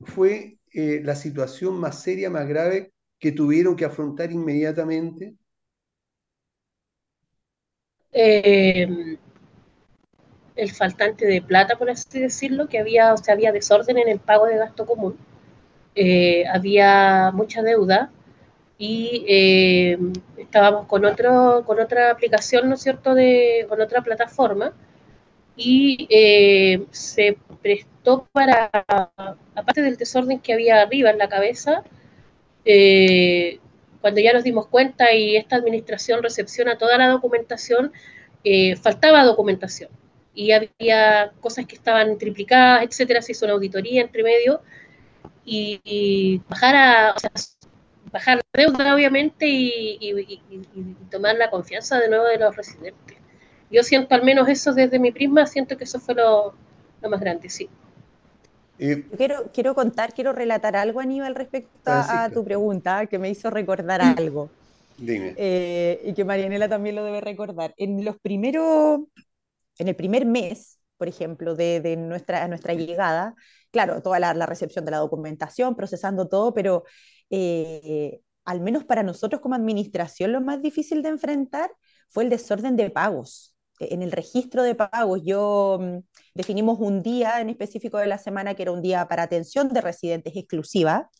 [0.00, 5.34] fue eh, la situación más seria, más grave que tuvieron que afrontar inmediatamente?
[8.16, 9.18] el
[10.72, 14.56] faltante de plata, por así decirlo, que había, o había desorden en el pago de
[14.56, 15.16] gasto común,
[16.48, 18.12] había mucha deuda,
[18.78, 19.98] y eh,
[20.36, 24.72] estábamos con, otro, con otra aplicación, ¿no es cierto?, de, con otra plataforma,
[25.56, 28.70] y eh, se prestó para,
[29.54, 31.84] aparte del desorden que había arriba en la cabeza,
[32.64, 33.58] eh,
[34.00, 37.92] cuando ya nos dimos cuenta y esta administración recepciona toda la documentación,
[38.42, 39.90] eh, faltaba documentación
[40.34, 44.60] y había cosas que estaban triplicadas, etcétera, se hizo una auditoría entre medio
[45.44, 47.30] y, bajar a, o sea,
[48.12, 50.40] bajar la deuda, obviamente, y,
[51.10, 53.18] tomar la confianza de nuevo de los residentes.
[53.70, 56.54] Yo siento, al menos eso desde mi prisma, siento que eso fue lo,
[57.02, 57.68] lo más grande, sí.
[58.76, 63.50] Quiero, quiero contar, quiero relatar algo, Aníbal, respecto a, a tu pregunta, que me hizo
[63.50, 64.50] recordar algo.
[64.98, 65.34] Dime.
[65.36, 67.74] Eh, y que Marianela también lo debe recordar.
[67.76, 69.00] En los primeros,
[69.78, 73.34] en el primer mes, por ejemplo, de, de nuestra, nuestra llegada,
[73.70, 76.84] claro, toda la, la, recepción de la documentación, procesando todo, pero
[77.30, 81.70] eh, al menos para nosotros como administración, lo más difícil de enfrentar
[82.08, 83.53] fue el desorden de pagos.
[83.80, 85.98] En el registro de pagos, yo mm,
[86.34, 89.80] definimos un día en específico de la semana que era un día para atención de
[89.80, 91.10] residentes exclusiva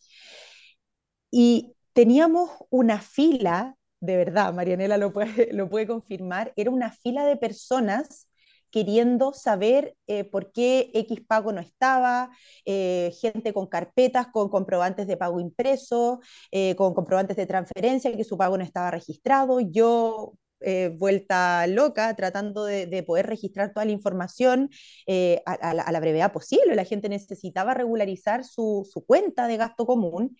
[1.31, 8.29] y teníamos una fila, de verdad, Marianela lo puede, confirmar, era una fila de personas
[8.71, 12.29] queriendo saber eh, por qué X pago no estaba,
[12.65, 18.23] eh, gente con carpetas, con comprobantes de pago impreso, eh, con comprobantes de transferencia, que
[18.23, 19.59] su pago no estaba registrado.
[19.61, 20.33] Yo
[20.65, 24.71] eh, vuelta loca tratando de, de, poder registrar toda la información
[25.05, 26.75] eh, a, la, brevedad posible.
[26.75, 30.35] La gente necesitaba regularizar su, su cuenta de gasto común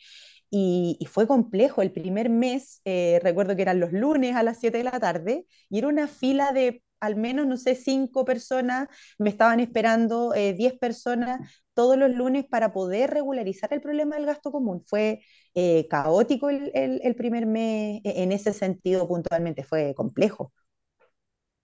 [0.50, 1.84] y, y, fue complejo.
[1.84, 5.46] El primer mes, eh, recuerdo que eran los lunes a las 7 de la tarde
[5.70, 8.88] y era una fila de al menos, no sé, cinco personas,
[9.18, 11.40] me estaban esperando eh, diez personas
[11.74, 14.84] todos los lunes para poder regularizar el problema del gasto común.
[14.88, 15.22] Fue
[15.54, 20.52] eh, caótico el, primer mes, e, en ese sentido puntualmente fue complejo.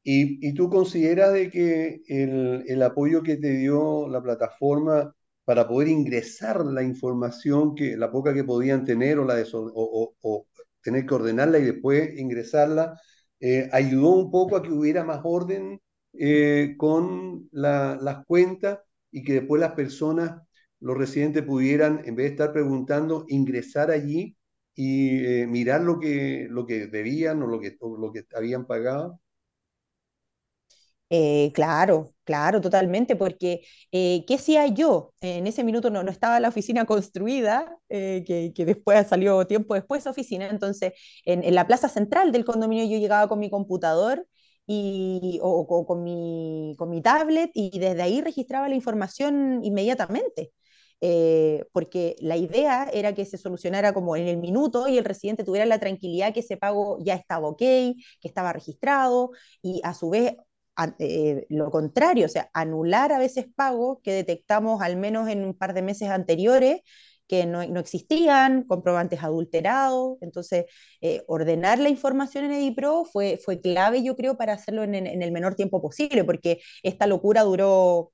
[0.03, 6.65] ¿Y, tú consideras de que el, apoyo que te dio la plataforma para poder ingresar
[6.65, 10.47] la información, que la poca que podían tener o, la o, o, o
[10.81, 12.99] tener que ordenarla y después ingresarla,
[13.41, 15.81] eh, ayudó un poco a que hubiera más orden
[16.13, 18.79] eh, con la, las cuentas
[19.11, 20.41] y que después las personas,
[20.79, 24.37] los residentes pudieran, en vez de estar preguntando, ingresar allí
[24.75, 28.65] y eh, mirar lo que, lo que debían o lo que, o lo que habían
[28.67, 29.19] pagado?
[31.13, 35.13] Eh, claro, claro, totalmente, porque eh, ¿qué hacía yo?
[35.19, 39.73] En ese minuto no, no estaba la oficina construida, eh, que, que después salió tiempo
[39.73, 40.93] después oficina, entonces
[41.25, 44.25] en, en la plaza central del condominio yo llegaba con mi computador
[44.65, 50.51] y, o, o con mi, con mi tablet y desde ahí registraba la información inmediatamente.
[51.03, 55.43] Eh, porque la idea era que se solucionara como en el minuto y el residente
[55.43, 60.09] tuviera la tranquilidad que ese pago ya estaba ok, que estaba registrado y a su
[60.11, 60.33] vez
[60.99, 65.53] eh, lo contrario, o sea, anular a veces pagos que detectamos al menos en un
[65.53, 66.81] par de meses anteriores
[67.31, 70.17] que no, no existían, comprobantes adulterados.
[70.19, 70.65] Entonces,
[70.99, 75.31] eh, ordenar la información en EDIPRO fue, fue clave, yo creo, para hacerlo en, el
[75.31, 78.11] menor tiempo posible, porque esta locura duró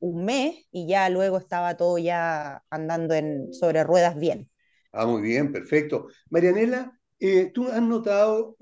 [0.00, 3.14] un mes y ya luego estaba todo ya andando
[3.52, 4.50] sobre ruedas bien.
[4.92, 6.08] Ah, muy bien, perfecto.
[6.28, 8.56] Marianela, eh, ¿tú has notado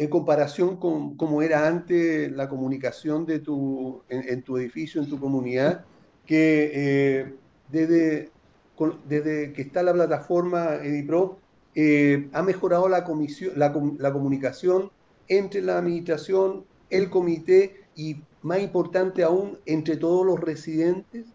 [0.00, 5.20] en comparación con cómo era antes la comunicación de tu, en, tu edificio, en tu
[5.20, 5.84] comunidad,
[6.24, 7.34] que eh,
[7.68, 8.30] desde,
[8.74, 11.38] con- desde que está la plataforma EdiPro,
[11.74, 14.90] eh, ha mejorado la, comisión, la, la comunicación
[15.28, 17.60] entre la administración, el comité
[17.94, 21.26] y, más importante aún, entre todos los residentes?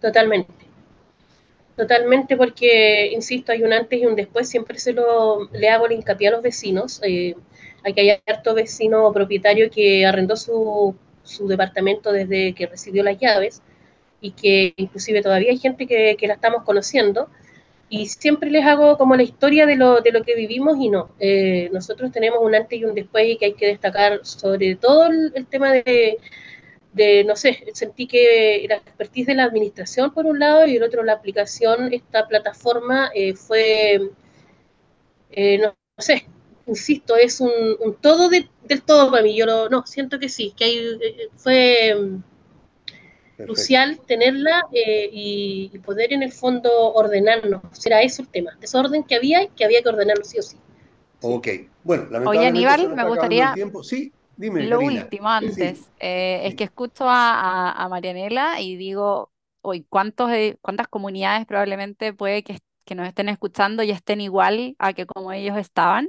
[0.00, 0.61] Totalmente.
[1.76, 5.92] Totalmente porque, insisto, hay un antes y un después, siempre se lo le hago el
[5.92, 7.00] hincapié a los vecinos.
[7.02, 7.34] Eh,
[7.82, 13.62] aquí hay harto vecino propietario que arrendó su, su departamento desde que recibió las llaves
[14.20, 17.28] y que inclusive todavía hay gente que, que la estamos conociendo
[17.88, 21.10] y siempre les hago como la historia de lo, de lo que vivimos y no.
[21.20, 25.06] Eh, nosotros tenemos un antes y un después y que hay que destacar sobre todo
[25.06, 26.18] el, el tema de,
[26.92, 30.82] de, no sé, sentí que la expertise de la administración por un lado y el
[30.82, 34.10] otro la aplicación, esta plataforma eh, fue,
[35.30, 36.26] eh, no, no, sé,
[36.66, 37.50] insisto, es un,
[37.80, 39.36] un todo de, del todo para mí.
[39.36, 41.94] Yo lo, no, siento que sí, que hay, eh, fue
[43.36, 43.44] Perfecto.
[43.44, 47.62] crucial tenerla eh, y, y, poder en el fondo ordenarnos.
[47.72, 50.56] Será eso el tema, desorden que había y que había que ordenarlo sí o sí.
[51.22, 51.48] Ok,
[51.84, 53.54] bueno, Oye, Aníbal, me gustaría...
[53.82, 55.10] Sí, dime, Lo Karina.
[55.10, 60.88] último antes, eh, es que escucho a, a, a Marianela y digo, hoy ¿cuántos, cuántas
[60.88, 65.56] comunidades probablemente puede que, que nos estén escuchando y estén igual a que como ellos
[65.58, 66.08] estaban?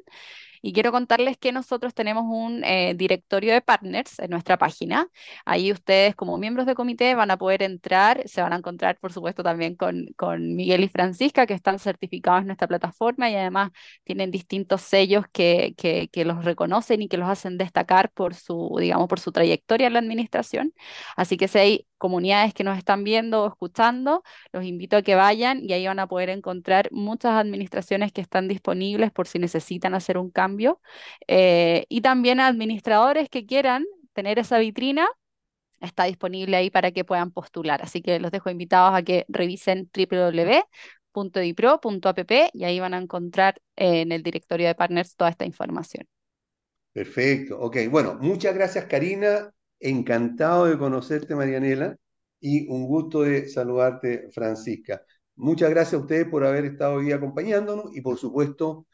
[0.65, 5.08] Y quiero contarles que nosotros tenemos un eh, directorio de partners en nuestra página.
[5.45, 9.12] Ahí ustedes como miembros de comité van a poder entrar, se van a encontrar por
[9.12, 13.71] supuesto también con, con Miguel y Francisca que están certificados en nuestra plataforma y además
[14.06, 18.78] tienen distintos sellos que, que, que los reconocen y que los hacen destacar por su,
[18.80, 20.73] digamos, por su trayectoria en la administración.
[21.17, 25.16] Así que si hay comunidades que nos están viendo o escuchando, los invito a que
[25.16, 29.96] vayan y ahí van a poder encontrar muchas administraciones que están disponibles por si necesitan
[29.96, 30.82] hacer un cambio.
[31.30, 35.08] Eh, y también administradores que quieran tener esa vitrina,
[35.80, 37.82] está disponible ahí para que puedan postular.
[37.82, 44.02] Así que los dejo invitados a que revisen www.dipro.app y ahí van a encontrar eh,
[44.02, 46.06] en el directorio de partners toda esta información.
[46.92, 47.78] Perfecto, ok.
[47.89, 51.98] Bueno, muchas gracias Karina, encantado de conocerte Marianela
[52.40, 55.02] y un gusto de saludarte Francisca.
[55.36, 58.86] Muchas gracias a ustedes por haber estado hoy acompañándonos y por supuesto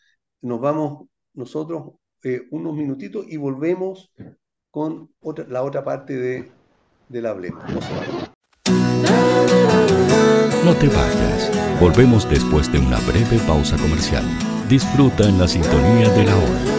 [0.41, 4.11] nos vamos nosotros eh, unos minutitos y volvemos
[4.71, 5.09] con
[5.47, 6.51] la otra parte de,
[7.07, 7.63] del Hablemos.
[7.73, 8.29] No se vayan.
[10.65, 11.79] No te vayas.
[11.79, 14.25] Volvemos después de una breve pausa comercial.
[14.67, 16.78] Disfruta en la sintonía de la hora.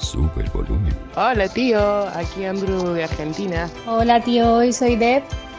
[0.00, 0.94] sube el volumen.
[1.16, 3.68] Hola tío, aquí Andrew de Argentina.
[3.86, 5.22] Hola tío, hoy soy Deb.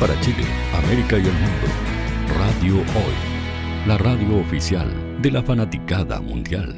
[0.00, 0.44] Para Chile,
[0.74, 1.66] América y el mundo,
[2.38, 6.72] Radio Hoy, la radio oficial de la fanaticada mundial.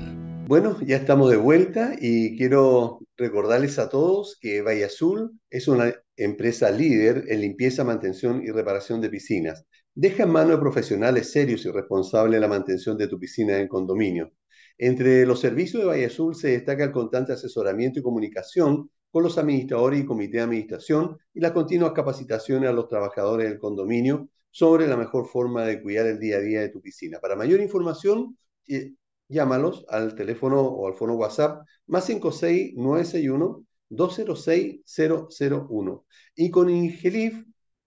[0.49, 5.95] Bueno, ya estamos de vuelta y quiero recordarles a todos que Valle Azul es una
[6.17, 9.67] empresa líder en limpieza, mantención y reparación de piscinas.
[9.95, 14.33] Deja en manos de profesionales serios y responsables la mantención de tu piscina en condominio.
[14.79, 19.39] Entre los servicios de Valle Azul se destaca el constante asesoramiento y comunicación con los
[19.39, 24.87] administradores y comité de administración y las continuas capacitaciones a los trabajadores del condominio sobre
[24.87, 27.19] la mejor forma de cuidar el día a día de tu piscina.
[27.21, 28.37] Para mayor información,
[28.69, 28.95] eh,
[29.29, 36.07] llámalos al teléfono o al fono WhatsApp más 56961 206 001.
[36.37, 37.45] Y con Ingelif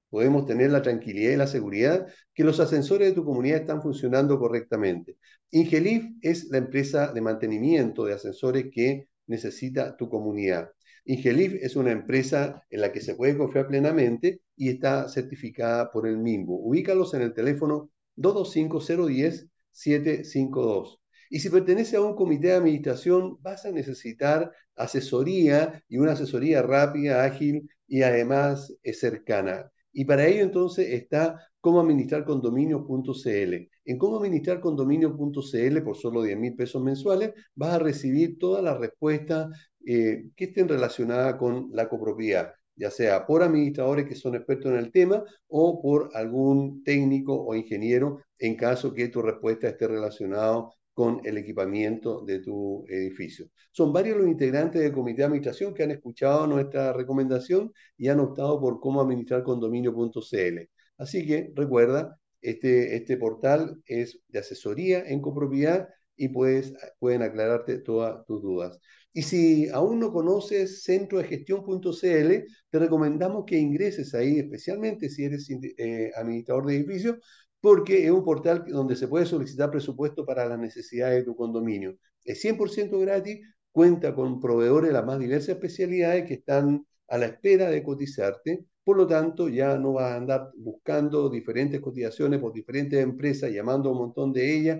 [0.09, 4.37] podemos tener la tranquilidad y la seguridad que los ascensores de tu comunidad están funcionando
[4.39, 5.17] correctamente.
[5.51, 10.71] Ingelif es la empresa de mantenimiento de ascensores que necesita tu comunidad.
[11.05, 16.07] Ingelif es una empresa en la que se puede confiar plenamente y está certificada por
[16.07, 16.69] el MIMBU.
[16.69, 20.99] Ubícalos en el teléfono 225-010-752.
[21.29, 26.61] Y si pertenece a un comité de administración, vas a necesitar asesoría y una asesoría
[26.61, 29.71] rápida, ágil y además cercana.
[29.91, 33.69] Y para ello entonces está cómo administrar condominio.cl.
[33.85, 38.79] En cómo administrar condominio.cl por solo 10 mil pesos mensuales vas a recibir todas las
[38.79, 39.49] respuestas
[39.85, 44.77] eh, que estén relacionadas con la copropiedad, ya sea por administradores que son expertos en
[44.77, 50.69] el tema o por algún técnico o ingeniero en caso que tu respuesta esté relacionada
[50.93, 53.47] con el equipamiento de tu edificio.
[53.71, 58.19] Son varios los integrantes del comité de administración que han escuchado nuestra recomendación y han
[58.19, 60.69] optado por cómo administrar condominio.cl.
[60.97, 67.79] Así que recuerda, este, este portal es de asesoría en copropiedad y puedes, pueden aclararte
[67.79, 68.79] todas tus dudas.
[69.13, 75.25] Y si aún no conoces centro de gestión.cl, te recomendamos que ingreses ahí, especialmente si
[75.25, 77.17] eres eh, administrador de edificios,
[77.61, 81.95] porque es un portal donde se puede solicitar presupuesto para las necesidades de tu condominio.
[82.23, 83.39] Es 100% gratis,
[83.71, 88.65] cuenta con proveedores de las más diversas especialidades que están a la espera de cotizarte.
[88.83, 93.89] Por lo tanto, ya no vas a andar buscando diferentes cotizaciones por diferentes empresas, llamando
[93.89, 94.79] a un montón de ellas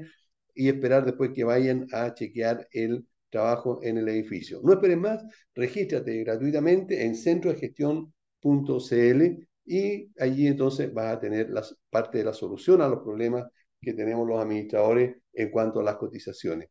[0.56, 4.62] y esperar después que vayan a chequear el trabajo en el edificio.
[4.64, 5.24] No esperes más,
[5.56, 11.50] regístrate gratuitamente en centrodegestión.cl y allí entonces vas a tener
[11.90, 13.46] parte de la solución a los problemas
[13.82, 16.70] que tenemos los administradores en cuanto a las cotizaciones.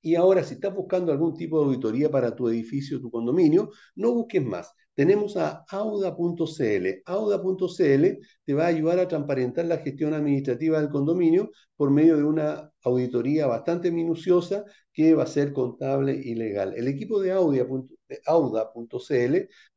[0.00, 4.12] Y ahora, si estás buscando algún tipo de auditoría para tu edificio, tu condominio, no
[4.12, 6.86] busques más tenemos a auda.cl.
[7.06, 8.04] Auda.cl
[8.48, 12.72] te va a ayudar a transparentar la gestión administrativa del condominio por medio de una
[12.82, 16.72] auditoría bastante minuciosa que va a ser contable y legal.
[16.74, 17.88] El equipo de Auda.cl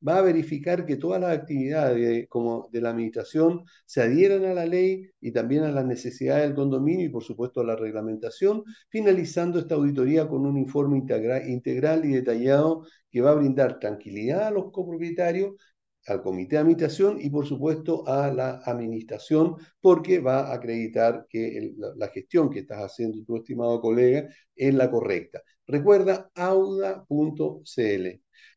[0.07, 4.53] va a verificar que todas las actividades de, como de la administración se adhieran a
[4.53, 8.63] la ley y también a las necesidades del condominio y por supuesto a la reglamentación,
[8.87, 14.51] finalizando esta auditoría con un informe integral y detallado que va a brindar tranquilidad a
[14.51, 15.55] los copropietarios,
[16.07, 21.73] al comité de administración y por supuesto a la administración, porque va a acreditar que
[21.77, 25.41] la, gestión que estás haciendo tu estimado colega es la correcta.
[25.67, 28.07] Recuerda auda.cl.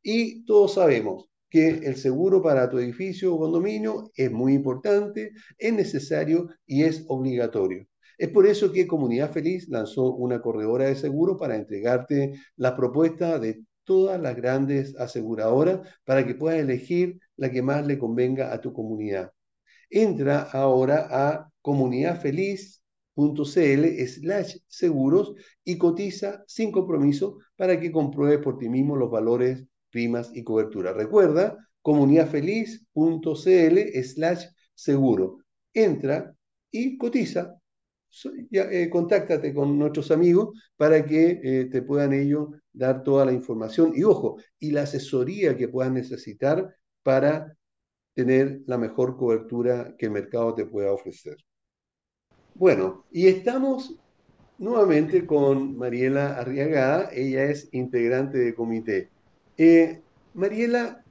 [0.03, 5.73] Y todos sabemos que el seguro para tu edificio o condominio es muy importante, es
[5.73, 7.87] necesario y es obligatorio.
[8.19, 13.39] Es por eso que Comunidad Feliz lanzó una corredora de seguro para entregarte la propuesta
[13.39, 18.61] de todas las grandes aseguradoras para que puedas elegir la que más le convenga a
[18.61, 19.33] tu comunidad.
[19.91, 28.69] Entra ahora a comunidadfeliz.cl slash seguros y cotiza sin compromiso para que compruebes por ti
[28.69, 30.93] mismo los valores, primas y cobertura.
[30.93, 35.39] Recuerda, comunidadfeliz.cl slash seguro.
[35.73, 36.35] Entra
[36.71, 37.59] y cotiza
[38.53, 43.93] eh, contáctate con nuestros amigos para que eh, te puedan ellos dar toda la información
[43.95, 47.57] y ojo, y la asesoría que puedan necesitar para
[48.15, 51.37] tener la mejor cobertura que el mercado te pueda ofrecer.
[52.55, 53.95] Bueno, y estamos
[54.59, 59.11] nuevamente con Mariela Arriagada, ella es integrante del comité.
[59.57, 60.01] Eh,
[60.35, 61.05] Mariela,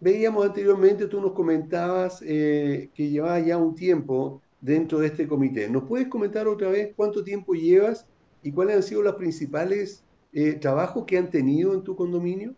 [0.00, 5.68] veíamos anteriormente, tú nos comentabas que llevaba ya un tiempo dentro de este comité.
[5.68, 8.06] ¿Nos puedes comentar otra vez cuánto tiempo llevas
[8.42, 12.54] y cuáles han sido los principales eh, trabajos que han tenido en tu condominio?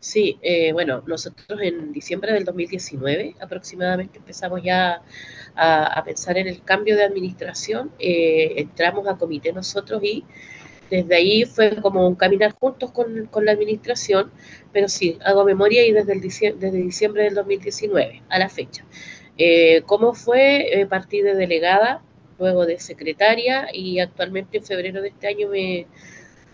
[0.00, 5.02] Sí, eh, bueno, nosotros en diciembre del 2019 aproximadamente empezamos ya
[5.54, 10.24] a, pensar en el cambio de administración, eh, entramos a comité nosotros y
[10.90, 14.32] desde ahí fue como un caminar juntos con, con la administración,
[14.72, 18.84] pero sí, hago memoria y desde, el, desde diciembre del 2019 a la fecha.
[19.38, 20.80] Eh, ¿Cómo fue?
[20.80, 22.02] Eh, partí de delegada,
[22.38, 25.86] luego de secretaria y actualmente en febrero de este año me,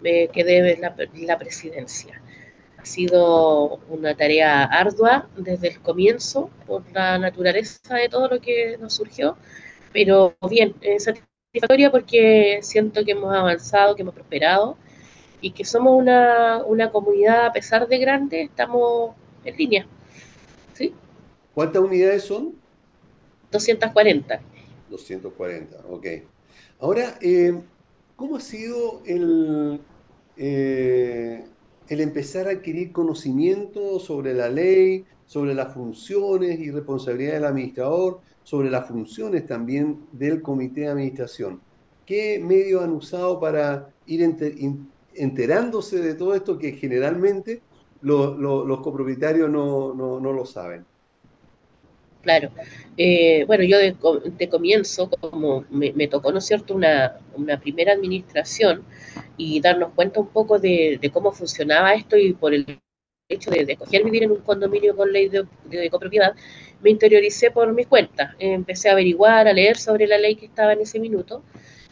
[0.02, 0.80] quedé en
[1.26, 2.20] la, presidencia.
[2.86, 8.78] Ha sido una tarea ardua desde el comienzo por la naturaleza de todo lo que
[8.78, 9.36] nos surgió,
[9.92, 14.76] pero bien, satisfactoria porque siento que hemos avanzado, que hemos prosperado
[15.40, 19.86] y que somos una, una comunidad, a pesar de grande, estamos en línea.
[20.72, 20.94] ¿Sí?
[21.54, 22.54] ¿Cuántas unidades son?
[23.50, 24.40] 240.
[24.90, 26.06] 240, ok.
[26.78, 27.52] Ahora, eh,
[28.14, 29.80] ¿cómo ha sido el,
[30.36, 31.44] eh,
[31.88, 38.20] el empezar a adquirir conocimiento sobre la ley, sobre las funciones y responsabilidades del administrador,
[38.42, 41.60] sobre las funciones también del comité de administración?
[42.04, 44.22] ¿Qué medios han usado para ir
[45.14, 47.60] enterándose de todo esto que generalmente
[48.00, 50.84] los copropietarios no, no, no lo saben?
[52.26, 52.50] Claro.
[52.96, 57.20] Eh, bueno, yo de, comienzo, como me, tocó, ¿no es cierto?, una,
[57.62, 58.82] primera administración
[59.36, 62.80] y darnos cuenta un poco de, cómo funcionaba esto y por el
[63.28, 65.46] hecho de, escoger vivir en un condominio con ley de,
[65.88, 66.34] copropiedad,
[66.82, 68.34] me interioricé por mi cuenta.
[68.40, 71.44] empecé a averiguar, a leer sobre la ley que estaba en ese minuto.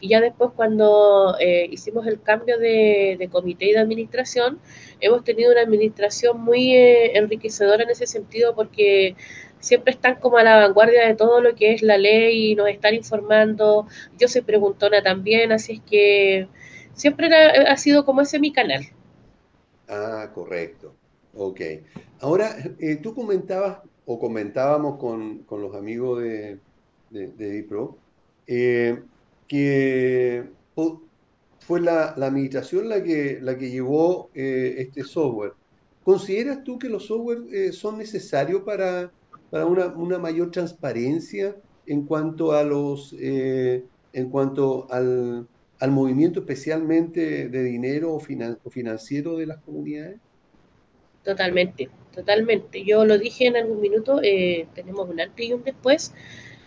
[0.04, 4.60] Y ya después cuando eh, hicimos el cambio de, comité y de administración,
[5.00, 9.16] hemos tenido una administración muy eh, enriquecedora en ese sentido porque
[9.64, 12.68] siempre están como a la vanguardia de todo lo que es la ley y nos
[12.68, 13.86] están informando.
[14.18, 16.48] Yo soy preguntona también, así es que
[16.92, 18.82] siempre ha sido como ese mi canal.
[19.88, 20.94] Ah, correcto.
[21.34, 21.60] Ok.
[22.20, 26.58] Ahora, eh, tú comentabas o comentábamos con, los amigos de,
[27.10, 27.96] de, DIPRO
[28.46, 29.02] eh,
[29.48, 30.44] que
[31.60, 35.54] fue la, administración la que, la que llevó eh, este software.
[36.04, 39.10] ¿Consideras tú que los software son necesarios para,
[39.54, 41.54] para una, una, mayor transparencia
[41.86, 45.46] en cuanto a los en cuanto al,
[45.78, 50.18] al movimiento especialmente de dinero o, financiero de las comunidades?
[51.22, 52.82] Totalmente, totalmente.
[52.84, 56.12] Yo lo dije en algún minuto, eh, tenemos un antes y un después,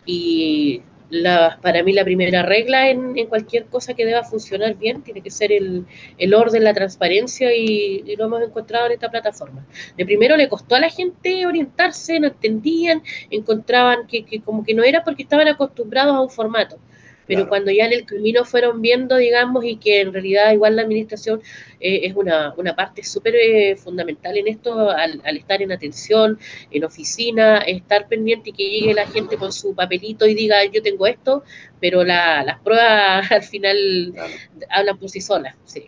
[0.06, 5.22] y la, para mí la primera regla en, cualquier cosa que deba funcionar bien tiene
[5.22, 5.86] que ser el,
[6.34, 9.66] orden, la transparencia y, lo hemos encontrado en esta plataforma.
[9.96, 14.74] De primero le costó a la gente orientarse, no entendían, encontraban que, que como que
[14.74, 16.78] no era porque estaban acostumbrados a un formato
[17.28, 20.84] pero cuando ya en el camino fueron viendo, digamos, y que en realidad igual la
[20.84, 21.42] administración
[21.80, 26.40] eh, es una, una parte súper eh, fundamental en esto, al, estar en atención,
[26.72, 30.82] en oficina, estar pendiente y que llegue la gente con su papelito y diga, yo
[30.82, 31.44] tengo esto,
[31.80, 34.14] pero las pruebas al final
[34.70, 35.86] hablan por sí solas, sí.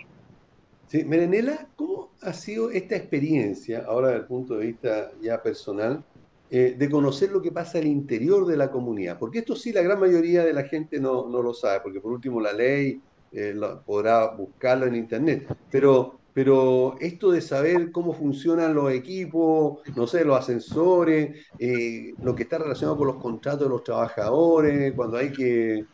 [0.88, 6.04] Sí, Merenela, ¿cómo ha sido esta experiencia, ahora desde el punto de vista ya personal,
[6.52, 9.20] eh, de conocer lo que pasa al interior de la comunidad.
[9.20, 12.42] Porque esto sí, la gran mayoría de la gente no, lo sabe, porque por último
[12.42, 13.00] la ley
[13.32, 15.46] eh, podrá buscarlo en Internet.
[15.70, 22.34] Pero, pero esto de saber cómo funcionan los equipos, no sé, los ascensores, eh, lo
[22.34, 25.86] que está relacionado con los contratos de los trabajadores, cuando hay que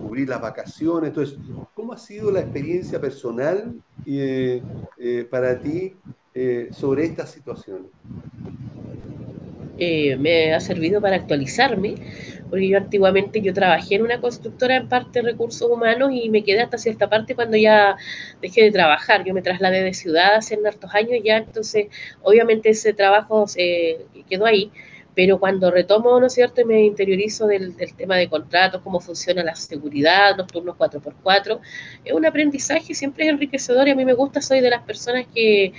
[0.00, 1.08] cubrir las vacaciones.
[1.08, 1.36] Entonces,
[1.74, 3.74] ¿cómo ha sido la experiencia personal
[5.28, 5.96] para ti
[6.70, 7.90] sobre estas situaciones?
[9.82, 11.94] Eh, me ha servido para actualizarme,
[12.50, 16.44] porque yo antiguamente yo trabajé en una constructora en parte de recursos humanos y me
[16.44, 17.96] quedé hasta cierta parte cuando ya
[18.42, 19.24] dejé de trabajar.
[19.24, 21.86] Yo me trasladé de ciudad hace hartos años ya, entonces
[22.22, 24.70] obviamente ese trabajo se quedó ahí
[25.14, 29.42] pero cuando retomo, ¿no es cierto?, y me interiorizo del, tema de contratos, cómo funciona
[29.42, 31.60] la seguridad, los turnos 4x4,
[32.04, 35.26] es un aprendizaje, siempre es enriquecedor y a mí me gusta, soy de las personas
[35.34, 35.72] que,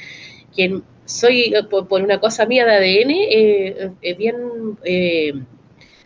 [0.56, 0.82] que
[1.12, 4.38] soy, eh, por, una cosa mía de ADN, eh, eh, bien,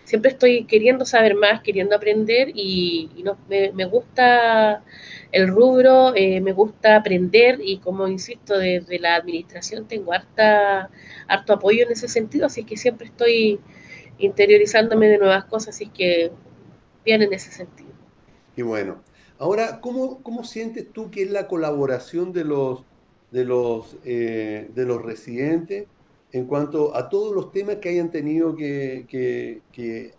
[0.04, 4.84] siempre estoy queriendo saber más, queriendo aprender y, no, me, gusta
[5.32, 10.90] el rubro, me gusta aprender y como insisto, desde la administración tengo harta,
[11.28, 13.60] harto apoyo en ese sentido, así que siempre estoy
[14.18, 16.32] interiorizándome de nuevas cosas, así que
[17.04, 17.90] bien en ese sentido.
[18.56, 19.04] Y bueno,
[19.38, 22.84] ahora, ¿cómo, cómo sientes tú que es la colaboración de los
[23.36, 25.88] de los, eh, de los residentes
[26.32, 29.62] en cuanto a todos los temas que hayan tenido que,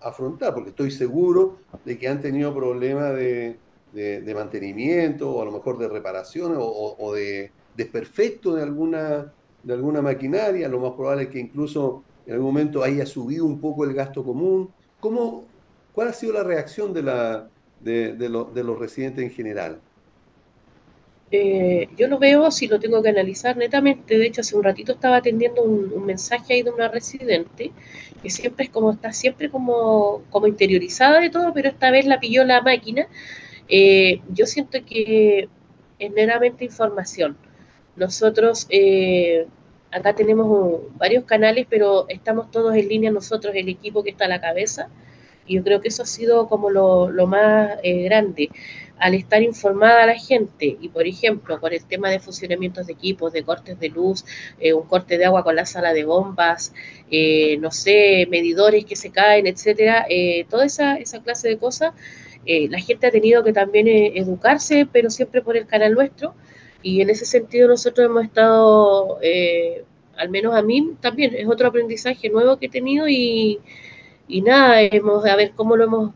[0.03, 1.57] afrontar, porque estoy seguro
[1.87, 3.57] de que han tenido problemas de,
[4.35, 10.69] mantenimiento o a lo mejor de reparación o, de desperfecto de alguna, de alguna maquinaria,
[10.69, 14.23] lo más probable es que incluso en algún momento haya subido un poco el gasto
[14.23, 14.69] común.
[15.01, 15.47] ¿Cómo,
[15.95, 17.49] ¿Cuál ha sido la reacción de, la,
[17.81, 19.81] de, de los residentes en general?
[21.33, 24.19] Eh, yo lo veo si lo tengo que analizar netamente.
[24.19, 27.73] De hecho, hace un ratito estaba atendiendo un, mensaje ahí de una residente
[28.23, 32.21] que siempre es como, está siempre como, como interiorizada de todo, pero esta vez la
[32.21, 33.09] pilló la máquina.
[33.69, 35.49] Eh, yo siento que
[35.99, 37.37] es meramente información.
[37.97, 39.47] Nosotros eh,
[39.91, 44.29] acá tenemos varios canales, pero estamos todos en línea nosotros, el equipo que está a
[44.29, 44.89] la cabeza.
[45.47, 48.51] Y yo creo que eso ha sido como lo, lo más grande
[48.99, 53.33] al estar informada la gente y, por ejemplo, con el tema de funcionamientos de equipos,
[53.33, 54.25] de cortes de luz,
[54.59, 56.73] eh, un corte de agua con la sala de bombas,
[57.11, 61.93] eh, no sé, medidores que se caen, etcétera, eh, toda esa, esa clase de cosas,
[62.47, 66.35] la gente ha tenido que también educarse, pero siempre por el canal nuestro.
[66.81, 69.19] Y en ese sentido nosotros hemos estado,
[70.17, 73.59] al menos a mí también, es otro aprendizaje nuevo que he tenido y,
[74.29, 76.13] y nada, hemos a ver cómo lo hemos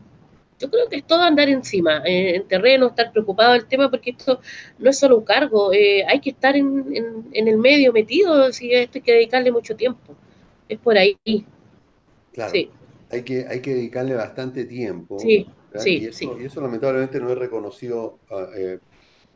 [0.61, 4.11] yo creo que es todo andar encima, eh, en terreno, estar preocupado del tema, porque
[4.11, 4.39] esto
[4.77, 8.99] no es solo un cargo, eh, hay que estar en, el medio metido, si esto
[8.99, 10.15] hay que dedicarle mucho tiempo.
[10.69, 11.17] Es por ahí.
[12.33, 12.53] Claro.
[13.09, 15.19] Hay, que, hay que dedicarle bastante tiempo.
[15.19, 18.79] Sí, sí, y, eso, y eso lamentablemente no es reconocido a, eh,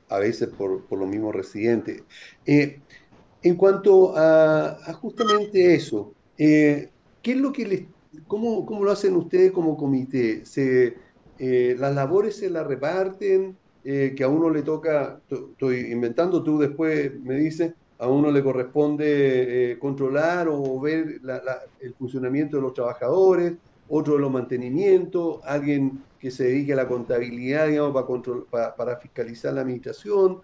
[0.09, 2.03] a veces por, por, los mismos residentes.
[2.45, 6.89] en cuanto a, a justamente eso, ¿qué
[7.23, 7.84] es lo que les,
[8.28, 10.45] cómo, cómo lo hacen ustedes como comité?
[10.45, 10.95] ¿Se,
[11.39, 13.57] eh, ¿Las labores se las reparten?
[13.83, 18.41] Eh, que a uno le toca, estoy inventando, tú después me dices, a uno le
[18.41, 21.21] corresponde eh, controlar o ver
[21.79, 23.53] el funcionamiento de los trabajadores,
[23.88, 27.93] otro de los mantenimientos, alguien que se dedique a la contabilidad, digamos,
[28.49, 30.41] para, para, fiscalizar la administración.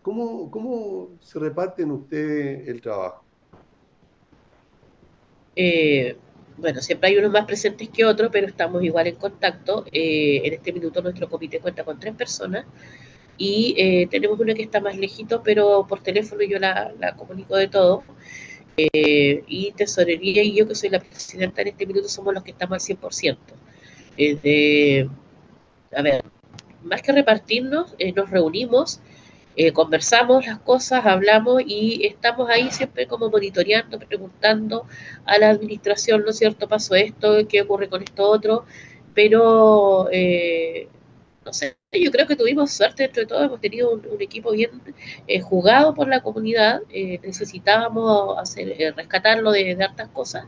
[0.00, 3.24] ¿cómo, ¿Cómo se reparten ustedes el trabajo?
[5.56, 6.16] Eh,
[6.60, 9.84] bueno, siempre hay unos más presentes que otros, pero estamos igual en contacto.
[9.92, 12.66] en este minuto nuestro comité cuenta con tres personas
[13.40, 17.68] y eh, tenemos una que está más lejito, pero por teléfono yo la, comunico de
[17.68, 18.04] todo.
[18.76, 22.50] Eh, y Tesorería y yo, que soy la presidenta en este minuto, somos los que
[22.50, 23.38] estamos al 100%.
[24.16, 25.08] de,
[25.96, 26.22] a ver,
[26.82, 29.00] más que repartirnos, eh, nos reunimos,
[29.74, 34.86] conversamos las cosas, hablamos y estamos ahí siempre como monitoreando, preguntando
[35.26, 36.68] a la administración, ¿no es cierto?
[36.68, 38.64] Pasó esto, ¿qué ocurre con esto otro?
[39.14, 40.08] Pero
[41.44, 44.70] no sé, yo creo que tuvimos suerte dentro de todo, hemos tenido un, equipo bien
[45.26, 50.44] eh, jugado por la comunidad, eh, necesitábamos hacer, eh, rescatarlo de, hartas cosas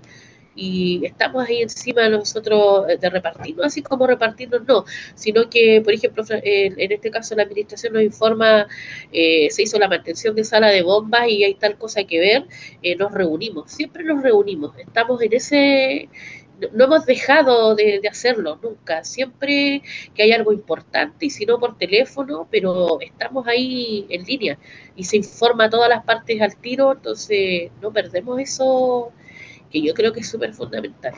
[0.54, 4.84] y estamos ahí encima de nosotros de repartirnos, así como repartirnos no,
[5.14, 8.66] sino que, por ejemplo, en este caso la administración nos informa,
[9.12, 12.46] se hizo la mantención de sala de bombas y hay tal cosa que ver,
[12.98, 16.08] nos reunimos, siempre nos reunimos, estamos en ese
[16.72, 19.04] no hemos dejado de, hacerlo nunca.
[19.04, 19.82] Siempre
[20.14, 24.58] que hay algo importante, y si no por teléfono, pero estamos ahí en línea
[24.96, 29.12] y se informa a todas las partes al tiro, entonces no perdemos eso
[29.72, 31.14] que yo creo que es súper fundamental.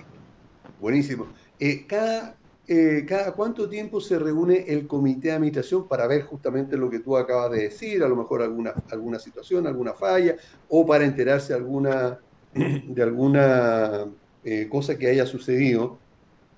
[0.81, 1.27] Buenísimo.
[1.59, 2.37] Eh, cada,
[2.67, 7.01] eh, ¿Cada cuánto tiempo se reúne el comité de administración para ver justamente lo que
[7.01, 10.37] tú acabas de decir, a lo mejor alguna, alguna situación, alguna falla,
[10.69, 12.21] o para enterarse alguna,
[12.55, 14.07] de alguna
[14.45, 15.99] eh, cosa que haya sucedido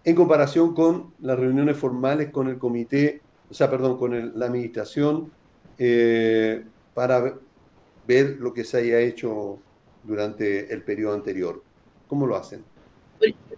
[0.05, 3.21] en comparación con las reuniones formales con el comité,
[3.51, 5.33] o sea, perdón, con la administración
[6.95, 7.35] para
[8.07, 9.59] ver lo que se haya hecho
[10.05, 11.66] durante el periodo anterior.
[12.07, 12.65] ¿Cómo lo hacen?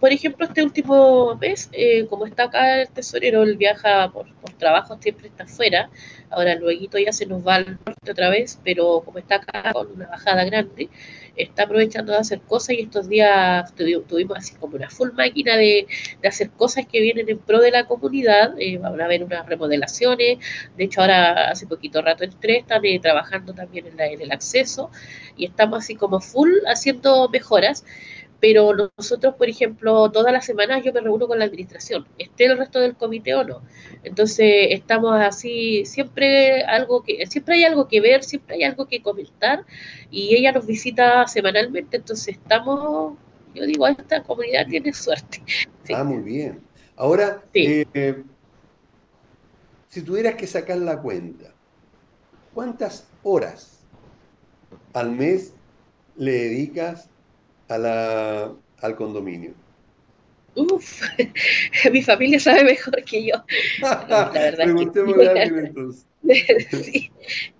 [0.01, 4.53] Por ejemplo, este último mes, eh, como está acá el tesorero, él viaja por, por,
[4.53, 5.90] trabajo, siempre está afuera.
[6.30, 9.90] Ahora luego ya se nos va al norte otra vez, pero como está acá con
[9.90, 10.88] una bajada grande,
[11.34, 15.88] está aprovechando de hacer cosas y estos días tuvimos así como una full máquina de,
[16.24, 18.55] hacer cosas que vienen en pro de la comunidad.
[18.59, 20.38] Eh, van a haber unas remodelaciones.
[20.76, 24.90] De hecho, ahora hace poquito rato entré, están eh, trabajando también en, en el acceso
[25.36, 27.84] y estamos así como full haciendo mejoras
[28.41, 32.59] pero nosotros, por ejemplo, todas las semanas yo me reúno con la administración, esté el
[32.59, 33.62] resto del comité o no.
[34.05, 39.03] Entonces, estamos así, siempre algo que siempre hay algo que ver, siempre hay algo que
[39.03, 39.64] comentar
[40.11, 43.14] y ella nos visita semanalmente, entonces estamos,
[43.55, 45.43] yo digo, esta comunidad tiene suerte.
[45.95, 46.61] Ah, muy bien.
[46.97, 48.22] Ahora, eh,
[49.89, 51.55] si tuvieras que sacar la cuenta,
[52.53, 53.86] ¿cuántas horas
[54.93, 55.55] al mes
[56.16, 57.09] le dedicas
[57.68, 59.52] a la, al condominio?
[60.54, 61.02] Uf,
[61.92, 63.34] mi familia sabe mejor que yo.
[63.80, 64.66] La verdad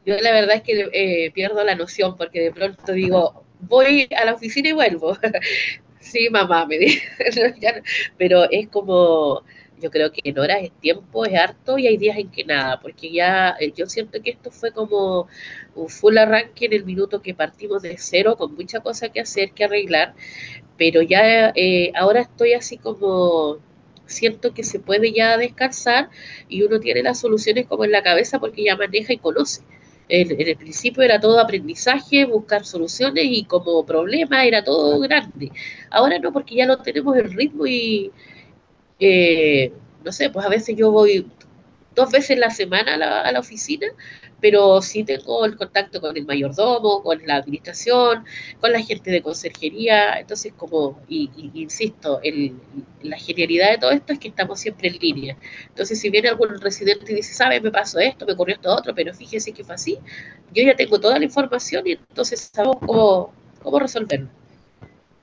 [0.05, 4.25] yo la verdad es que eh, pierdo la noción porque de pronto digo, voy a
[4.25, 5.17] la oficina y vuelvo.
[6.01, 7.03] sí, mamá, me dice.
[8.19, 9.43] pero es como,
[9.81, 12.81] yo creo que en horas es tiempo, es harto y hay días en que nada,
[12.81, 15.29] porque ya eh, yo siento que esto fue como
[15.75, 19.53] un full arranque en el minuto que partimos de cero, con mucha cosa que hacer,
[19.53, 20.15] que arreglar,
[20.77, 23.59] pero ya eh, ahora estoy así como
[24.07, 26.09] siento que se puede ya descansar
[26.49, 29.63] y uno tiene las soluciones como en la cabeza porque ya maneja y conoce.
[30.09, 35.53] En, el principio era todo aprendizaje, buscar soluciones y como problema era todo grande.
[35.91, 38.11] Ahora no, porque ya lo tenemos el ritmo y,
[39.01, 39.73] eh,
[40.05, 41.27] no sé, pues a veces yo voy
[41.99, 43.89] dos veces la semana a la, oficina,
[44.41, 48.25] pero sí tengo el contacto con el mayordomo, con la administración,
[48.61, 52.21] con la gente de conserjería, entonces como, y, insisto,
[53.03, 55.37] la genialidad de todo esto es que estamos siempre en línea.
[55.69, 58.95] Entonces si viene algún residente y dice, sabe, me pasó esto, me ocurrió esto otro,
[58.95, 59.99] pero fíjese que fue así,
[60.55, 64.38] yo ya tengo toda la información y entonces sabemos cómo, cómo resolverlo.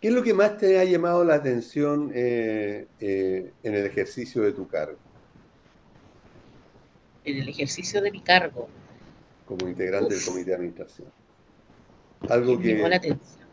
[0.02, 4.42] ¿Qué es lo que más te ha llamado la atención eh, eh, en el ejercicio
[4.42, 4.98] de tu cargo?
[7.24, 8.68] En el ejercicio de mi cargo.
[9.46, 11.08] Como integrante del comité de administración.
[12.30, 12.76] Algo que...
[12.76, 13.46] Me la atención.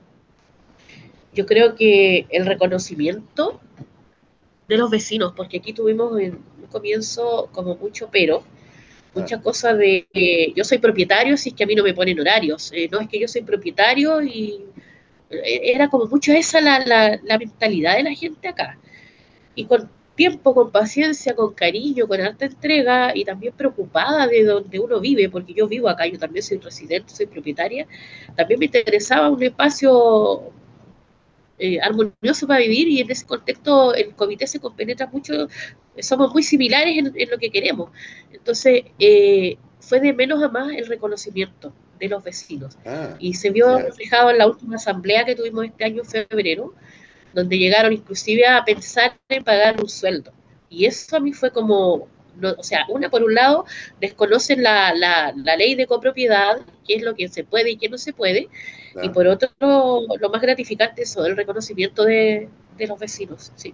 [1.34, 3.60] Yo creo que el reconocimiento
[4.68, 8.42] de los vecinos, porque aquí tuvimos en un comienzo como mucho pero,
[9.14, 9.42] mucha ah.
[9.42, 10.06] cosa de
[10.54, 13.08] yo soy propietario si es que a mí no me ponen horarios, eh, no es
[13.08, 14.64] que yo soy propietario y
[15.44, 16.80] era como mucho esa la,
[17.22, 18.78] la, mentalidad de la gente acá.
[19.54, 24.78] Y con tiempo, con paciencia, con cariño, con alta entrega y también preocupada de donde
[24.78, 27.86] uno vive, porque yo vivo acá, yo también soy residente, soy propietaria,
[28.36, 30.52] también me interesaba un espacio
[31.58, 35.48] eh, armonioso para vivir y en ese contexto el comité se compenetra mucho,
[36.00, 37.90] somos muy similares en, lo que queremos.
[38.32, 41.72] Entonces, eh, fue de menos a más el reconocimiento
[42.02, 42.76] de los vecinos.
[42.84, 46.74] Ah, y se vio reflejado en la última asamblea que tuvimos este año en febrero,
[47.32, 50.32] donde llegaron inclusive a pensar en pagar un sueldo.
[50.68, 52.08] Y eso a mí fue como,
[52.58, 53.66] o sea, una por un lado,
[54.00, 57.88] desconocen la, la, la, ley de copropiedad, qué es lo que se puede y qué
[57.88, 58.48] no se puede,
[59.00, 63.52] y por otro, lo más gratificante es el reconocimiento de, de, los vecinos.
[63.54, 63.72] Sí.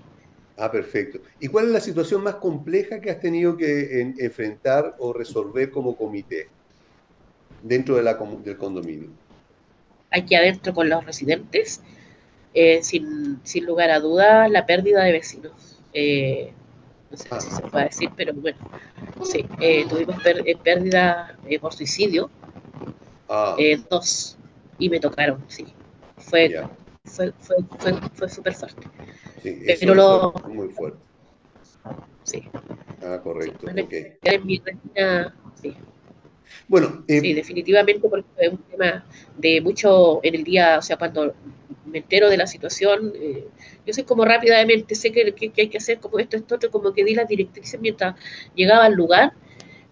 [0.56, 1.20] Ah, perfecto.
[1.40, 5.96] ¿Y cuál es la situación más compleja que has tenido que enfrentar o resolver como
[5.96, 6.48] comité
[7.62, 9.08] dentro de la, del condominio?
[10.10, 11.82] Aquí adentro con los residentes,
[12.54, 15.80] eh, sin, sin, lugar a dudas, la pérdida de vecinos.
[15.92, 16.52] Eh,
[17.10, 18.58] no sé si se puede decir, pero bueno,
[19.24, 20.16] sí, eh, tuvimos
[20.62, 22.30] pérdida por suicidio,
[23.28, 23.56] ah.
[23.88, 24.36] dos,
[24.78, 25.66] y me tocaron, sí.
[26.18, 26.66] Fue,
[27.04, 28.86] fue, fue, fue, fue súper fuerte.
[29.42, 30.32] Sí, pero lo...
[30.48, 30.98] muy fuerte.
[32.24, 32.42] Sí.
[33.02, 33.66] Ah, correcto.
[35.62, 35.76] sí.
[36.66, 39.04] Bueno, eh, sí, definitivamente porque es un tema
[39.36, 41.34] de mucho en el día, o sea, cuando
[41.86, 43.46] me entero de la situación, eh,
[43.86, 46.92] yo soy como rápidamente, sé que, que, hay que hacer como esto, esto, otro, como
[46.92, 48.16] que di las directrices mientras
[48.54, 49.32] llegaba al lugar,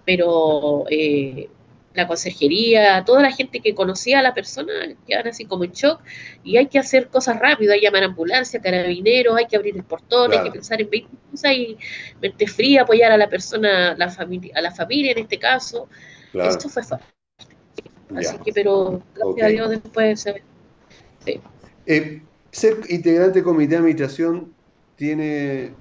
[0.04, 1.48] pero eh,
[1.96, 4.72] la consejería, toda la gente que conocía a la persona
[5.06, 6.00] quedan así como en shock
[6.44, 9.76] y hay que hacer cosas rápido, hay que llamar a ambulancia, carabineros, hay que abrir
[9.76, 11.76] el portón, hay que pensar en 20 cosas y
[12.20, 15.88] mente fría, apoyar a la persona, la familia, a la familia en este caso.
[16.44, 17.06] Eso fue fácil.
[18.14, 20.42] Así que, pero gracias a Dios después se
[21.24, 21.40] sí.
[21.86, 24.54] eh, ser integrante del comité de administración
[24.96, 25.72] tiene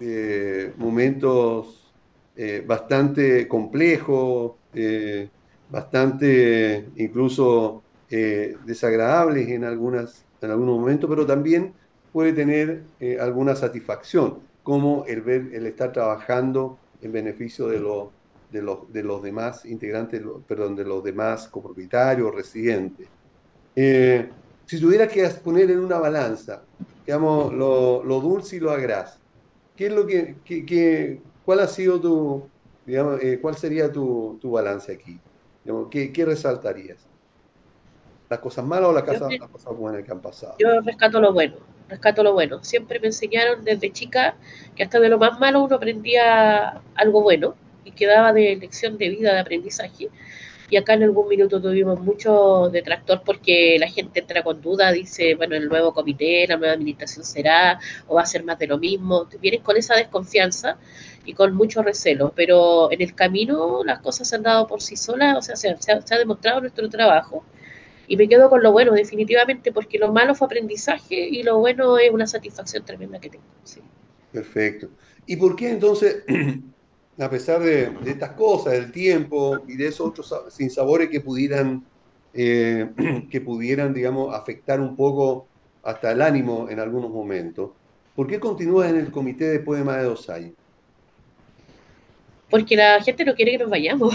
[0.00, 1.92] eh, momentos
[2.36, 4.52] eh, bastante complejos,
[5.70, 11.72] bastante incluso desagradables en, algunas, en algunos momentos, pero también
[12.12, 12.82] puede tener
[13.20, 17.80] alguna satisfacción, como el ver, el estar trabajando en beneficio de,
[18.52, 23.08] de, los, de los demás integrantes, perdón, de los demás copropietarios, residentes.
[23.74, 26.62] si tuviera que poner en una balanza,
[27.06, 29.18] digamos, lo, lo dulce y lo agraz,
[29.76, 32.48] ¿qué es lo que, que, cuál ha sido tu,
[32.86, 35.18] eh, ¿cuál sería tu, balance aquí?
[35.90, 36.98] ¿qué, resaltarías?
[38.28, 40.54] ¿Las cosas malas o las cosas, buenas que han pasado?
[40.58, 41.56] Yo rescato lo bueno,
[41.88, 42.62] rescato lo bueno.
[42.64, 44.36] Siempre me enseñaron desde chica
[44.74, 47.54] que hasta de lo más malo uno aprendía algo bueno
[47.84, 50.08] y quedaba de lección de vida, de aprendizaje
[50.72, 55.34] y acá en algún minuto tuvimos mucho detractor porque la gente entra con duda, dice,
[55.34, 58.78] bueno, el nuevo comité, la nueva administración será, o va a ser más de lo
[58.78, 59.28] mismo.
[59.42, 60.78] Vienes con esa desconfianza
[61.26, 64.96] y con mucho recelo, pero en el camino las cosas se han dado por sí
[64.96, 67.44] solas, o sea, se, ha, demostrado nuestro trabajo.
[68.08, 71.98] Y me quedo con lo bueno, definitivamente, porque lo malo fue aprendizaje y lo bueno
[71.98, 73.44] es una satisfacción tremenda que tengo.
[74.32, 74.88] Perfecto.
[75.26, 76.24] ¿Y por qué entonces
[77.18, 81.84] a pesar de, estas cosas, del tiempo y de esos otros sinsabores que pudieran,
[82.34, 82.88] eh,
[83.30, 85.46] que pudieran, digamos, afectar un poco
[85.82, 87.70] hasta el ánimo en algunos momentos,
[88.14, 90.52] ¿por qué continúas en el comité después de más de dos años?
[92.48, 94.14] Porque la gente no quiere que nos vayamos.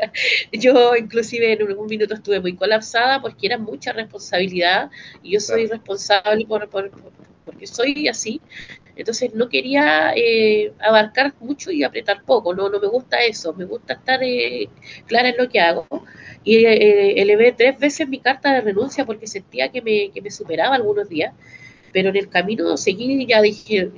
[0.52, 4.90] yo inclusive en algún minuto estuve muy colapsada porque era mucha responsabilidad
[5.22, 8.40] y yo soy responsable por, porque soy así.
[8.98, 13.64] Entonces no quería eh, abarcar mucho y apretar poco, no, no me gusta eso, me
[13.64, 14.68] gusta estar eh,
[15.06, 15.86] clara en lo que hago.
[16.42, 20.32] Y eh, elevé tres veces mi carta de renuncia porque sentía que me, que me
[20.32, 21.32] superaba algunos días,
[21.92, 23.88] pero en el camino seguí y ya dije,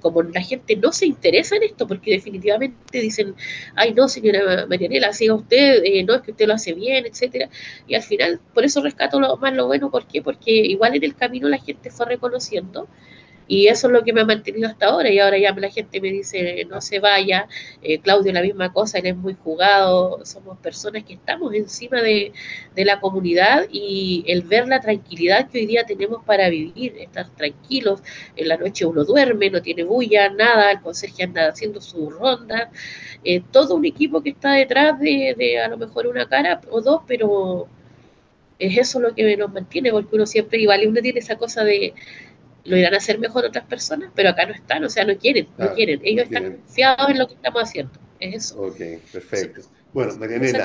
[0.00, 3.34] como la gente no se interesa en esto, porque definitivamente dicen,
[3.74, 7.50] ay no, señora Marianela, siga usted, no es que usted lo hace bien, etcétera,
[7.86, 10.22] y al final, por eso rescato lo más lo bueno, ¿por qué?
[10.22, 12.88] Porque igual en el camino la gente fue reconociendo
[13.48, 15.10] y eso es lo que me ha mantenido hasta ahora.
[15.10, 17.48] Y ahora ya la gente me dice, no se vaya.
[17.82, 20.24] Eh, Claudio, la misma cosa, él es muy jugado.
[20.24, 22.32] Somos personas que estamos encima de,
[22.76, 28.02] la comunidad y el ver la tranquilidad que hoy día tenemos para vivir, estar tranquilos.
[28.36, 30.70] En la noche uno duerme, no tiene bulla, nada.
[30.72, 32.70] El conserje anda haciendo su ronda.
[33.24, 36.80] Eh, todo un equipo que está detrás de, de a lo mejor una cara o
[36.82, 37.68] dos, pero
[38.58, 41.94] es eso lo que nos mantiene, porque uno siempre, igual uno tiene esa cosa de
[42.64, 45.48] lo irán a hacer mejor otras personas, pero acá no están, o sea, no quieren,
[45.56, 46.00] no quieren.
[46.04, 47.92] Ellos están confiados en lo que estamos haciendo.
[48.20, 48.62] Es eso.
[48.62, 48.80] Ok,
[49.12, 49.62] perfecto.
[49.92, 50.64] Bueno, Marianela.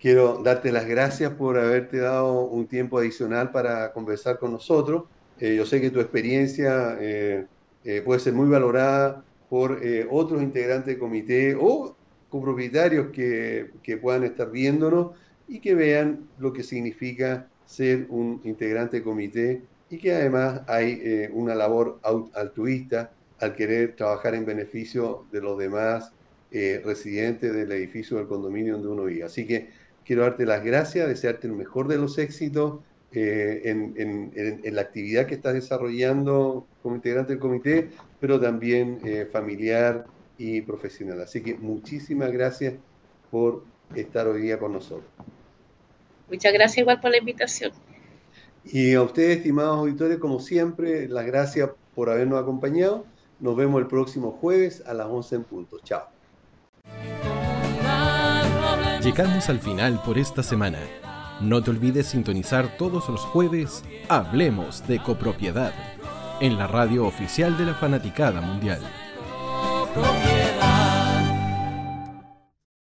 [0.00, 5.04] quiero darte las gracias por haberte dado un tiempo adicional para conversar con nosotros.
[5.40, 7.46] Eh, yo sé que tu experiencia eh,
[7.84, 9.80] eh, puede ser muy valorada por
[10.10, 11.94] otros integrantes del comité o
[12.28, 15.12] copropietarios que, que puedan estar viéndonos
[15.46, 19.62] y que vean lo que significa ser un integrante del comité
[19.94, 22.00] y que además hay una labor
[22.34, 26.12] altruista al querer trabajar en beneficio de los demás
[26.50, 29.24] residentes del edificio del condominio donde uno vive.
[29.24, 29.70] Así que
[30.04, 32.80] quiero darte las gracias, desearte el mejor de los éxitos
[33.16, 40.04] eh, en, la actividad que estás desarrollando como integrante del comité, pero también eh, familiar
[40.36, 41.20] y profesional.
[41.20, 42.74] Así que muchísimas gracias
[43.30, 43.62] por
[43.94, 45.08] estar hoy día con nosotros.
[46.28, 47.70] Muchas gracias igual por la invitación.
[48.64, 53.04] Y a ustedes, estimados auditores, como siempre, las gracias por habernos acompañado.
[53.40, 55.78] Nos vemos el próximo jueves a las 11 en punto.
[55.82, 56.04] Chao.
[59.02, 60.78] Llegamos al final por esta semana.
[61.40, 65.72] No te olvides sintonizar todos los jueves Hablemos de copropiedad
[66.40, 68.80] en la radio oficial de la Fanaticada Mundial.